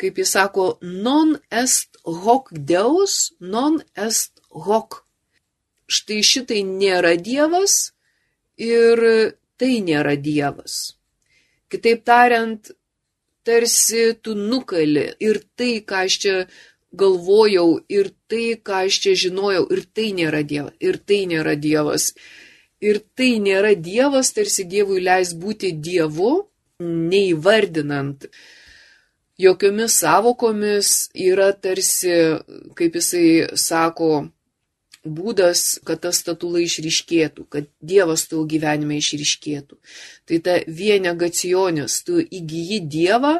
kaip 0.00 0.18
jis 0.20 0.32
sako, 0.36 0.78
non 0.82 1.36
est 1.50 1.98
hoc 2.04 2.52
deus, 2.52 3.32
non 3.40 3.82
est 3.96 4.32
hoc. 4.50 5.04
štai 5.88 6.20
šitai 6.30 6.62
nėra 6.68 7.14
Dievas 7.16 7.74
ir 8.60 9.00
tai 9.58 9.78
nėra 9.80 10.14
Dievas. 10.20 10.74
Kitaip 11.72 12.04
tariant, 12.04 12.70
tarsi 13.44 14.02
tu 14.22 14.34
nukali 14.36 15.06
ir 15.28 15.40
tai, 15.56 15.80
ką 15.88 16.04
aš 16.04 16.18
čia 16.22 16.34
galvojau, 17.00 17.80
ir 17.88 18.12
tai, 18.28 18.56
ką 18.66 18.84
aš 18.88 19.00
čia 19.04 19.14
žinojau, 19.24 19.64
ir 19.72 19.82
tai 19.96 20.10
nėra 20.18 20.42
Dievas, 20.44 20.76
ir 20.80 21.00
tai 21.08 21.22
nėra 21.32 21.56
Dievas. 21.56 22.12
Ir 22.80 23.00
tai 23.16 23.32
nėra 23.42 23.72
Dievas, 23.74 24.30
tarsi 24.36 24.68
Dievui 24.68 25.00
leis 25.02 25.32
būti 25.34 25.72
Dievu, 25.82 26.34
neįvardinant 26.78 28.28
jokiomis 29.38 30.00
savokomis, 30.02 31.10
yra 31.14 31.52
tarsi, 31.52 32.14
kaip 32.78 32.98
jisai 32.98 33.28
sako, 33.58 34.28
būdas, 35.08 35.78
kad 35.86 36.02
ta 36.02 36.12
statula 36.12 36.60
išryškėtų, 36.64 37.46
kad 37.50 37.68
Dievas 37.80 38.26
tavo 38.28 38.44
gyvenime 38.50 38.98
išryškėtų. 38.98 39.78
Tai 40.28 40.40
ta 40.44 40.58
vienegacionis, 40.66 42.02
tu 42.04 42.18
įgyji 42.20 42.80
Dievą 42.90 43.38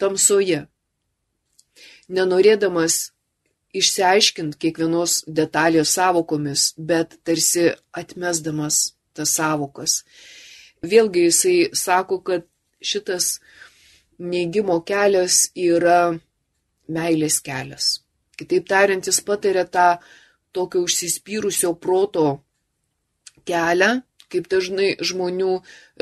tamsoje. 0.00 0.66
Nenorėdamas 2.10 3.10
išsiaiškinti 3.76 4.58
kiekvienos 4.58 5.22
detalės 5.26 5.94
savokomis, 5.94 6.72
bet 6.76 7.16
tarsi 7.24 7.70
atmesdamas 7.94 8.90
tas 9.14 9.34
savokas. 9.38 10.02
Vėlgi 10.82 11.28
jisai 11.28 11.56
sako, 11.76 12.20
kad 12.24 12.46
šitas 12.80 13.38
neigimo 14.20 14.80
kelias 14.86 15.48
yra 15.56 16.12
meilės 16.90 17.40
kelias. 17.44 18.00
Kitaip 18.36 18.68
tariant, 18.68 19.06
jis 19.06 19.20
patarė 19.24 19.64
tą 19.68 19.88
tokio 20.56 20.84
užsispyrusio 20.86 21.74
proto 21.80 22.40
kelią, 23.48 24.00
kaip 24.30 24.46
dažnai 24.50 24.92
žmonių 25.02 25.56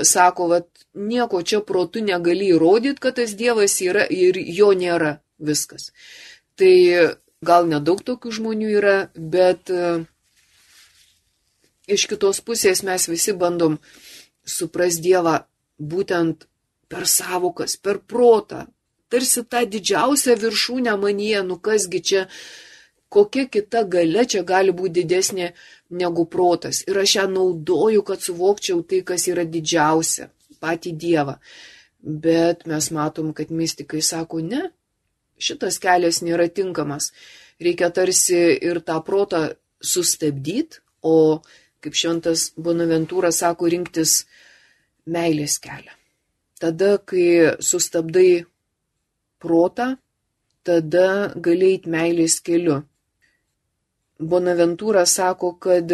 sako, 0.05 0.49
kad 0.53 0.85
nieko 0.95 1.41
čia 1.43 1.62
protu 1.64 2.03
negali 2.05 2.51
įrodyti, 2.53 3.01
kad 3.01 3.16
tas 3.19 3.35
Dievas 3.39 3.79
yra 3.85 4.05
ir 4.05 4.39
jo 4.39 4.73
nėra 4.77 5.19
viskas. 5.39 5.93
Tai 6.59 6.75
gal 7.45 7.69
nedaug 7.71 8.03
tokių 8.05 8.35
žmonių 8.41 8.71
yra, 8.81 8.97
bet 9.14 9.71
e, 9.71 10.05
iš 11.89 12.07
kitos 12.11 12.43
pusės 12.45 12.83
mes 12.87 13.09
visi 13.09 13.33
bandom 13.33 13.79
supras 14.45 14.99
Dievą 15.05 15.39
būtent 15.79 16.49
per 16.89 17.07
savokas, 17.07 17.76
per 17.76 18.01
protą. 18.01 18.64
Tarsi 19.09 19.45
tą 19.49 19.64
didžiausią 19.64 20.36
viršūnę 20.36 20.95
manyje, 21.01 21.43
nu 21.49 21.57
kasgi 21.64 22.01
čia 22.05 22.26
kokia 23.09 23.49
kita 23.49 23.84
gale 23.84 24.24
čia 24.28 24.43
gali 24.45 24.72
būti 24.72 25.03
didesnė 25.03 25.53
negu 26.01 26.26
protas. 26.28 26.82
Ir 26.89 27.01
aš 27.01 27.14
ją 27.16 27.26
naudoju, 27.32 28.05
kad 28.05 28.22
suvokčiau 28.22 28.82
tai, 28.84 29.03
kas 29.03 29.28
yra 29.32 29.45
didžiausia- 29.45 30.28
patį 30.62 30.93
Dievą. 31.03 31.39
Bet 32.03 32.66
mes 32.66 32.91
matom, 32.91 33.32
kad 33.32 33.49
mystikai 33.51 34.03
sako, 34.03 34.41
ne, 34.41 34.70
šitas 35.39 35.78
kelias 35.78 36.22
nėra 36.22 36.49
tinkamas. 36.49 37.12
Reikia 37.61 37.91
tarsi 37.91 38.59
ir 38.62 38.80
tą 38.80 39.03
protą 39.05 39.55
sustabdyti, 39.80 40.78
o, 41.03 41.43
kaip 41.80 41.95
šventas 41.95 42.53
Bonaventūra 42.57 43.32
sako, 43.32 43.66
rinktis 43.66 44.26
meilės 45.07 45.59
kelią. 45.59 45.97
Tada, 46.59 46.99
kai 46.99 47.55
sustabdai 47.63 48.45
protą, 49.39 49.93
tada 50.67 51.33
gali 51.37 51.75
eiti 51.75 51.93
meilės 51.93 52.41
keliu. 52.45 52.81
Bonaventūra 54.19 55.05
sako, 55.07 55.53
kad 55.63 55.93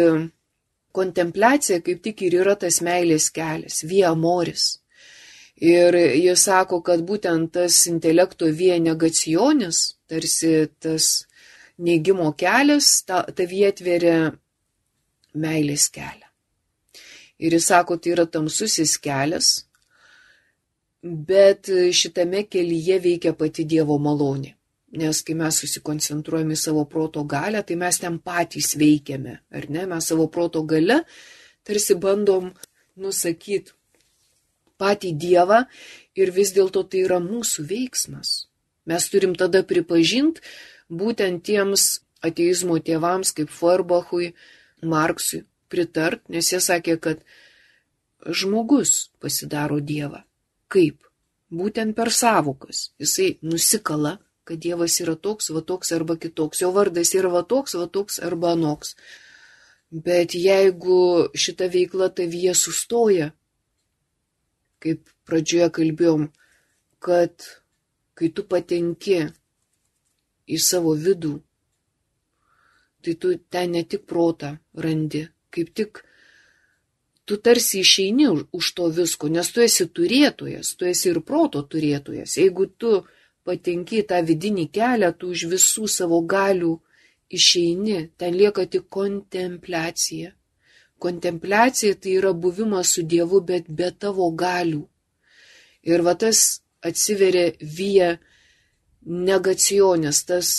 kontempliacija 0.95 1.83
kaip 1.85 2.01
tik 2.01 2.23
ir 2.25 2.39
yra 2.41 2.55
tas 2.57 2.81
meilės 2.85 3.29
kelias, 3.35 3.83
via 3.85 4.09
amoris. 4.15 4.79
Ir 5.61 5.95
jis 5.95 6.47
sako, 6.49 6.81
kad 6.83 7.03
būtent 7.07 7.53
tas 7.55 7.77
intelekto 7.91 8.49
via 8.51 8.79
negacionis, 8.81 9.95
tarsi 10.09 10.67
tas 10.79 11.27
neigimo 11.77 12.31
kelias, 12.35 13.03
ta, 13.07 13.23
tavi 13.37 13.63
atveria 13.67 14.33
meilės 15.35 15.87
kelią. 15.93 16.27
Ir 17.39 17.55
jis 17.55 17.69
sako, 17.71 17.99
tai 17.99 18.15
yra 18.15 18.25
tamsusis 18.31 18.97
kelias, 19.03 19.64
bet 21.05 21.69
šitame 21.93 22.43
kelyje 22.49 22.99
veikia 22.99 23.33
pati 23.37 23.65
Dievo 23.69 23.97
malonė. 24.01 24.55
Nes 24.95 25.19
kai 25.27 25.35
mes 25.37 25.57
susikoncentruojame 25.59 26.55
į 26.55 26.59
savo 26.59 26.85
proto 26.89 27.25
galę, 27.27 27.61
tai 27.67 27.75
mes 27.77 27.99
ten 27.99 28.17
patys 28.23 28.73
veikiame, 28.79 29.39
ar 29.51 29.67
ne? 29.69 29.85
Mes 29.91 30.07
savo 30.07 30.27
proto 30.31 30.63
gale 30.63 31.01
tarsi 31.67 31.97
bandom 31.99 32.53
nusakyti 32.95 33.75
patį 34.79 35.11
Dievą 35.19 35.63
ir 36.15 36.31
vis 36.35 36.53
dėlto 36.55 36.85
tai 36.89 37.03
yra 37.05 37.19
mūsų 37.23 37.67
veiksmas. 37.69 38.47
Mes 38.85 39.09
turim 39.11 39.35
tada 39.35 39.63
pripažinti 39.67 40.43
būtent 40.89 41.43
tiems 41.45 42.01
ateizmo 42.25 42.77
tėvams 42.79 43.33
kaip 43.35 43.51
Forbachui, 43.51 44.33
Marksui 44.85 45.43
pritart, 45.69 46.21
nes 46.29 46.51
jie 46.51 46.61
sakė, 46.61 46.97
kad 47.01 47.21
žmogus 48.25 49.09
pasidaro 49.19 49.79
Dievą. 49.81 50.23
Kaip? 50.71 51.01
Būtent 51.55 51.95
per 51.95 52.11
savokas. 52.11 52.89
Jisai 52.99 53.35
nusikala 53.45 54.17
kad 54.45 54.61
Dievas 54.61 54.99
yra 55.01 55.15
toks, 55.17 55.49
va 55.49 55.61
toks 55.65 55.91
arba 55.97 56.15
kitoks, 56.21 56.61
jo 56.61 56.69
vardas 56.75 57.13
yra 57.17 57.31
va 57.33 57.41
toks, 57.53 57.73
va 57.81 57.87
toks 57.89 58.19
arba 58.27 58.53
anoks. 58.53 58.93
Bet 60.05 60.35
jeigu 60.37 60.99
šita 61.43 61.67
veikla 61.73 62.11
tavyje 62.19 62.53
sustoja, 62.59 63.31
kaip 64.83 65.09
pradžioje 65.25 65.71
kalbėjom, 65.77 66.27
kad 67.01 67.47
kai 68.17 68.29
tu 68.37 68.45
patenki 68.51 69.23
į 70.45 70.61
savo 70.61 70.93
vidų, 71.07 71.33
tai 73.01 73.17
tu 73.21 73.33
ten 73.49 73.73
ne 73.73 73.83
tik 73.83 74.05
protą 74.09 74.55
randi, 74.85 75.25
kaip 75.49 75.73
tik 75.73 76.03
tu 77.25 77.37
tarsi 77.37 77.79
išeini 77.81 78.27
už 78.51 78.65
to 78.77 78.87
visko, 78.93 79.27
nes 79.27 79.49
tu 79.51 79.61
esi 79.65 79.87
turėtojas, 79.89 80.75
tu 80.77 80.85
esi 80.85 81.09
ir 81.09 81.21
proto 81.25 81.63
turėtojas. 81.65 82.37
Jeigu 82.37 82.67
tu 82.77 83.01
patenki 83.45 84.03
tą 84.09 84.21
vidinį 84.25 84.69
kelią, 84.77 85.11
tu 85.17 85.33
už 85.33 85.47
visų 85.53 85.89
savo 85.89 86.21
galių 86.21 86.75
išeini, 87.29 88.11
ten 88.17 88.37
lieka 88.37 88.65
tik 88.69 88.85
kontempliacija. 88.93 90.33
Kontempliacija 91.01 91.97
tai 92.01 92.15
yra 92.19 92.31
buvimas 92.33 92.93
su 92.95 93.03
Dievu, 93.03 93.41
bet 93.41 93.67
be 93.67 93.89
tavo 93.91 94.29
galių. 94.31 94.85
Ir 95.85 96.05
va 96.05 96.15
tas 96.17 96.61
atsiveria 96.85 97.51
vyja 97.59 98.15
negacionės, 99.05 100.23
tas 100.29 100.53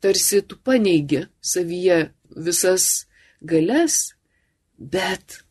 tarsi 0.00 0.42
tu 0.42 0.58
paneigi 0.60 1.26
savyje 1.40 2.00
visas 2.36 3.06
galias, 3.40 4.16
bet 4.76 5.45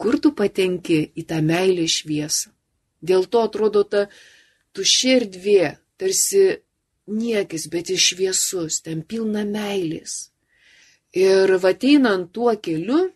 kur 0.00 0.18
tu 0.22 0.32
patenki 0.36 1.00
į 1.16 1.26
tą 1.30 1.40
meilę 1.44 1.86
šviesą. 1.88 2.52
Dėl 3.06 3.26
to 3.30 3.42
atrodo 3.46 3.82
ta 3.84 4.06
tuščia 4.76 5.18
erdvė, 5.20 5.76
tarsi 6.00 6.44
niekis, 7.06 7.68
bet 7.72 7.92
iš 7.94 8.12
šviesus, 8.12 8.80
ten 8.84 9.02
pilna 9.02 9.44
meilės. 9.48 10.30
Ir 11.16 11.52
vateinant 11.62 12.32
tuo 12.34 12.52
keliu, 12.60 13.06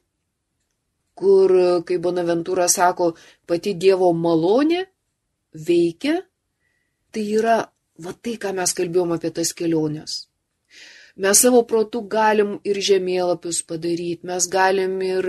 kur, 1.21 1.53
kaip 1.85 2.01
Bonaventūra 2.05 2.69
sako, 2.71 3.13
pati 3.47 3.75
Dievo 3.77 4.13
malonė 4.17 4.87
veikia, 5.53 6.21
tai 7.13 7.27
yra 7.37 7.59
va 8.01 8.15
tai, 8.17 8.39
ką 8.41 8.55
mes 8.57 8.73
kalbėjom 8.77 9.17
apie 9.17 9.33
tas 9.37 9.53
keliones. 9.57 10.25
Mes 11.21 11.43
savo 11.43 11.61
protų 11.69 12.05
galim 12.09 12.55
ir 12.65 12.79
žemėlapius 12.81 13.61
padaryti, 13.69 14.25
mes 14.31 14.47
galim 14.49 14.95
ir 15.05 15.29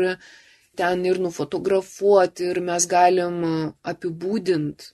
ten 0.76 1.06
ir 1.06 1.20
nufotografuoti, 1.24 2.48
ir 2.52 2.62
mes 2.64 2.88
galim 2.88 3.44
apibūdinti, 3.92 4.92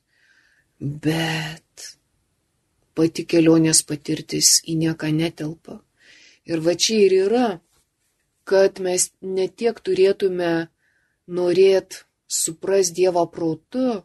bet 0.79 1.87
pati 2.97 3.25
kelionės 3.29 3.83
patirtis 3.85 4.57
į 4.65 4.77
nieką 4.83 5.11
netelpa. 5.13 5.79
Ir 6.49 6.63
va 6.65 6.73
čia 6.79 7.03
ir 7.05 7.15
yra, 7.27 7.47
kad 8.47 8.79
mes 8.83 9.09
ne 9.21 9.47
tiek 9.47 9.77
turėtume 9.83 10.69
norėt 11.27 12.03
supras 12.27 12.93
Dievą 12.95 13.25
protu, 13.31 14.01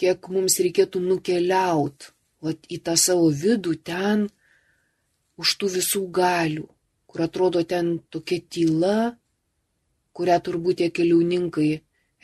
kiek 0.00 0.28
mums 0.30 0.60
reikėtų 0.62 1.02
nukeliaut 1.02 2.12
vat, 2.44 2.58
į 2.70 2.78
tą 2.86 2.94
savo 3.00 3.28
vidų 3.32 3.76
ten, 3.90 4.26
už 5.36 5.56
tų 5.60 5.72
visų 5.76 6.02
galių, 6.14 6.66
kur 7.10 7.24
atrodo 7.26 7.62
ten 7.68 7.96
tokia 8.12 8.40
tyla, 8.40 9.16
kurią 10.16 10.38
turbūt 10.46 10.80
tie 10.80 10.88
keliauninkai 10.96 11.70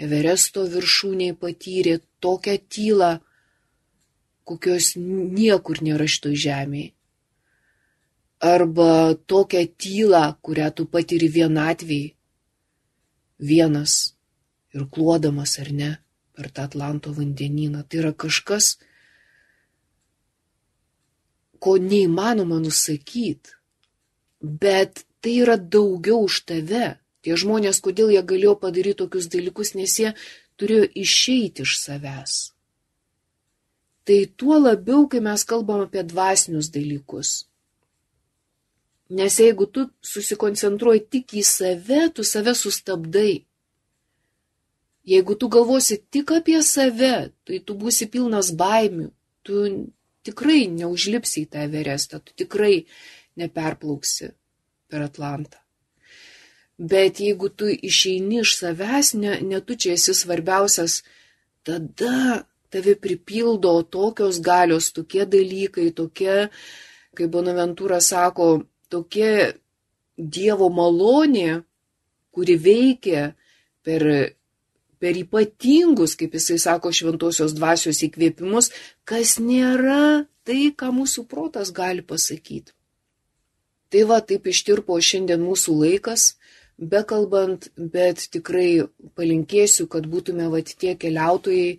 Everesto 0.02 0.64
viršūniai 0.72 1.36
patyrė 1.38 1.98
tokią 2.24 2.56
tylą, 2.72 3.12
kokios 4.48 4.94
niekur 4.96 5.82
nėra 5.84 6.08
šitoj 6.08 6.36
žemėje. 6.46 6.92
arba 8.42 9.14
tokią 9.14 9.62
tylą, 9.78 10.22
kurią 10.42 10.68
tu 10.76 10.86
patiri 10.90 11.28
vienatvėj, 11.30 12.06
vienas 13.38 13.92
ir 14.74 14.88
kluodamas 14.90 15.58
ar 15.62 15.70
ne 15.70 15.90
per 16.34 16.50
tą 16.50 16.64
Atlanto 16.66 17.12
vandenyną. 17.14 17.84
Tai 17.86 18.00
yra 18.02 18.12
kažkas, 18.24 18.78
ko 21.62 21.76
neįmanoma 21.78 22.58
nusakyti, 22.64 23.54
bet 24.42 25.04
tai 25.22 25.36
yra 25.44 25.56
daugiau 25.56 26.26
už 26.26 26.42
tave. 26.50 26.88
Tie 27.22 27.36
žmonės, 27.38 27.78
kodėl 27.84 28.10
jie 28.10 28.22
galėjo 28.26 28.56
padaryti 28.58 28.98
tokius 29.04 29.28
dalykus, 29.30 29.76
nes 29.78 29.94
jie 29.98 30.10
turėjo 30.58 30.88
išeiti 31.04 31.62
iš 31.66 31.76
savęs. 31.78 32.34
Tai 34.02 34.18
tuo 34.36 34.58
labiau, 34.58 35.06
kai 35.06 35.22
mes 35.22 35.44
kalbam 35.46 35.84
apie 35.86 36.02
dvasinius 36.02 36.72
dalykus. 36.74 37.44
Nes 39.12 39.38
jeigu 39.38 39.68
tu 39.70 39.86
susikoncentruoji 40.02 41.04
tik 41.14 41.36
į 41.38 41.44
save, 41.46 42.08
tu 42.16 42.26
save 42.26 42.56
sustabdai. 42.58 43.44
Jeigu 45.06 45.38
tu 45.38 45.50
galvosi 45.52 46.00
tik 46.14 46.34
apie 46.34 46.58
save, 46.66 47.30
tai 47.46 47.62
tu 47.62 47.78
būsi 47.78 48.10
pilnas 48.10 48.50
baimių, 48.58 49.10
tu 49.46 49.66
tikrai 50.26 50.66
neužlipsi 50.70 51.44
į 51.44 51.50
tą 51.54 51.66
Everestą, 51.68 52.22
tu 52.22 52.34
tikrai 52.42 52.84
neperplauksi 53.38 54.32
per 54.90 55.06
Atlantą. 55.06 55.61
Bet 56.78 57.20
jeigu 57.20 57.48
tu 57.48 57.68
išeini 57.68 58.40
iš 58.42 58.56
savęs, 58.58 59.12
ne, 59.18 59.38
ne 59.40 59.60
tu 59.60 59.76
čia 59.76 59.96
esi 59.98 60.14
svarbiausias, 60.16 61.02
tada 61.62 62.44
tave 62.72 62.94
pripildo 62.96 63.74
tokios 63.82 64.40
galios, 64.40 64.92
tokie 64.96 65.26
dalykai, 65.28 65.90
tokie, 65.92 66.48
kaip 67.16 67.32
Bonaventūra 67.34 68.00
sako, 68.00 68.64
tokie 68.88 69.58
Dievo 70.16 70.68
malonė, 70.72 71.62
kuri 72.32 72.56
veikia 72.60 73.32
per 73.84 74.04
per 75.02 75.18
ypatingus, 75.18 76.14
kaip 76.14 76.36
jisai 76.38 76.60
sako, 76.62 76.92
šventosios 76.94 77.56
dvasios 77.58 78.04
įkvėpimus, 78.06 78.68
kas 79.02 79.34
nėra 79.42 80.28
tai, 80.46 80.70
ką 80.78 80.92
mūsų 80.94 81.24
protas 81.26 81.72
gali 81.74 82.04
pasakyti. 82.06 82.70
Tai 83.90 84.04
va, 84.08 84.20
taip 84.22 84.46
ištirpo 84.46 84.94
šiandien 85.02 85.42
mūsų 85.42 85.74
laikas, 85.80 86.36
bekalbant, 86.90 87.68
bet 87.76 88.26
tikrai 88.34 88.86
palinkėsiu, 89.16 89.86
kad 89.90 90.06
būtume 90.10 90.48
va 90.52 90.62
tie 90.66 90.94
keliautojai, 90.98 91.78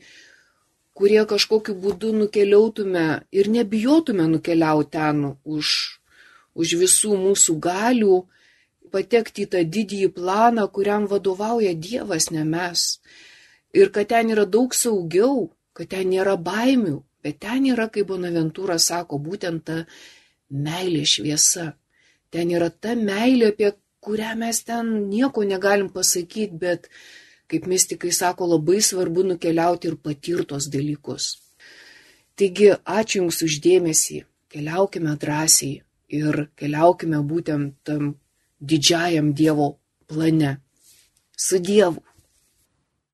kurie 0.93 1.24
kažkokiu 1.30 1.76
būdu 1.84 2.14
nukeliautume 2.20 3.06
ir 3.32 3.49
nebijotume 3.49 4.28
nukeliauti 4.36 4.93
ten 4.95 5.24
už, 5.43 5.68
už 6.54 6.76
visų 6.84 7.18
mūsų 7.26 7.58
galių, 7.60 8.24
patekti 8.93 9.47
į 9.47 9.51
tą 9.56 9.64
didįjį 9.76 10.10
planą, 10.14 10.68
kuriam 10.70 11.08
vadovauja 11.10 11.74
Dievas, 11.74 12.30
ne 12.32 12.43
mes. 12.45 12.99
Ir 13.74 13.89
kad 13.89 14.12
ten 14.14 14.30
yra 14.30 14.45
daug 14.45 14.76
saugiau, 14.78 15.49
kad 15.74 15.89
ten 15.95 16.12
nėra 16.14 16.38
baimių, 16.38 16.99
bet 17.26 17.39
ten 17.41 17.66
yra, 17.66 17.89
kaip 17.89 18.12
Bonaventūra 18.12 18.78
sako, 18.78 19.18
būtent 19.18 19.66
ta 19.66 19.80
meilė 20.54 21.08
šviesa. 21.10 21.72
Ten 22.34 22.54
yra 22.54 22.70
ta 22.70 22.93
meilė, 22.97 23.49
apie 23.54 23.74
kurią 24.04 24.34
mes 24.39 24.64
ten 24.68 24.89
nieko 25.10 25.45
negalim 25.47 25.89
pasakyti, 25.93 26.60
bet, 26.64 26.89
kaip 27.47 27.68
mystikai 27.72 28.12
sako, 28.12 28.49
labai 28.56 28.82
svarbu 28.82 29.24
nukeliauti 29.32 29.89
ir 29.91 29.97
patirtos 30.08 30.70
dalykus. 30.74 31.38
Taigi, 32.36 32.72
ačiū 32.97 33.22
Jums 33.22 33.43
uždėmesį, 33.45 34.24
keliaukime 34.51 35.14
drąsiai 35.22 35.82
ir 36.20 36.47
keliaukime 36.60 37.22
būtent 37.30 37.76
tam 37.88 38.16
didžiajam 38.60 39.34
Dievo 39.38 39.76
plane. 40.10 40.58
Su 41.38 41.60
Dievu. 41.60 42.01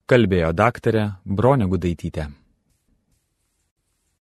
Kalbėjo 0.10 0.54
daktarė 0.58 1.06
Bronė 1.26 1.68
Gudaitytė. 1.70 2.30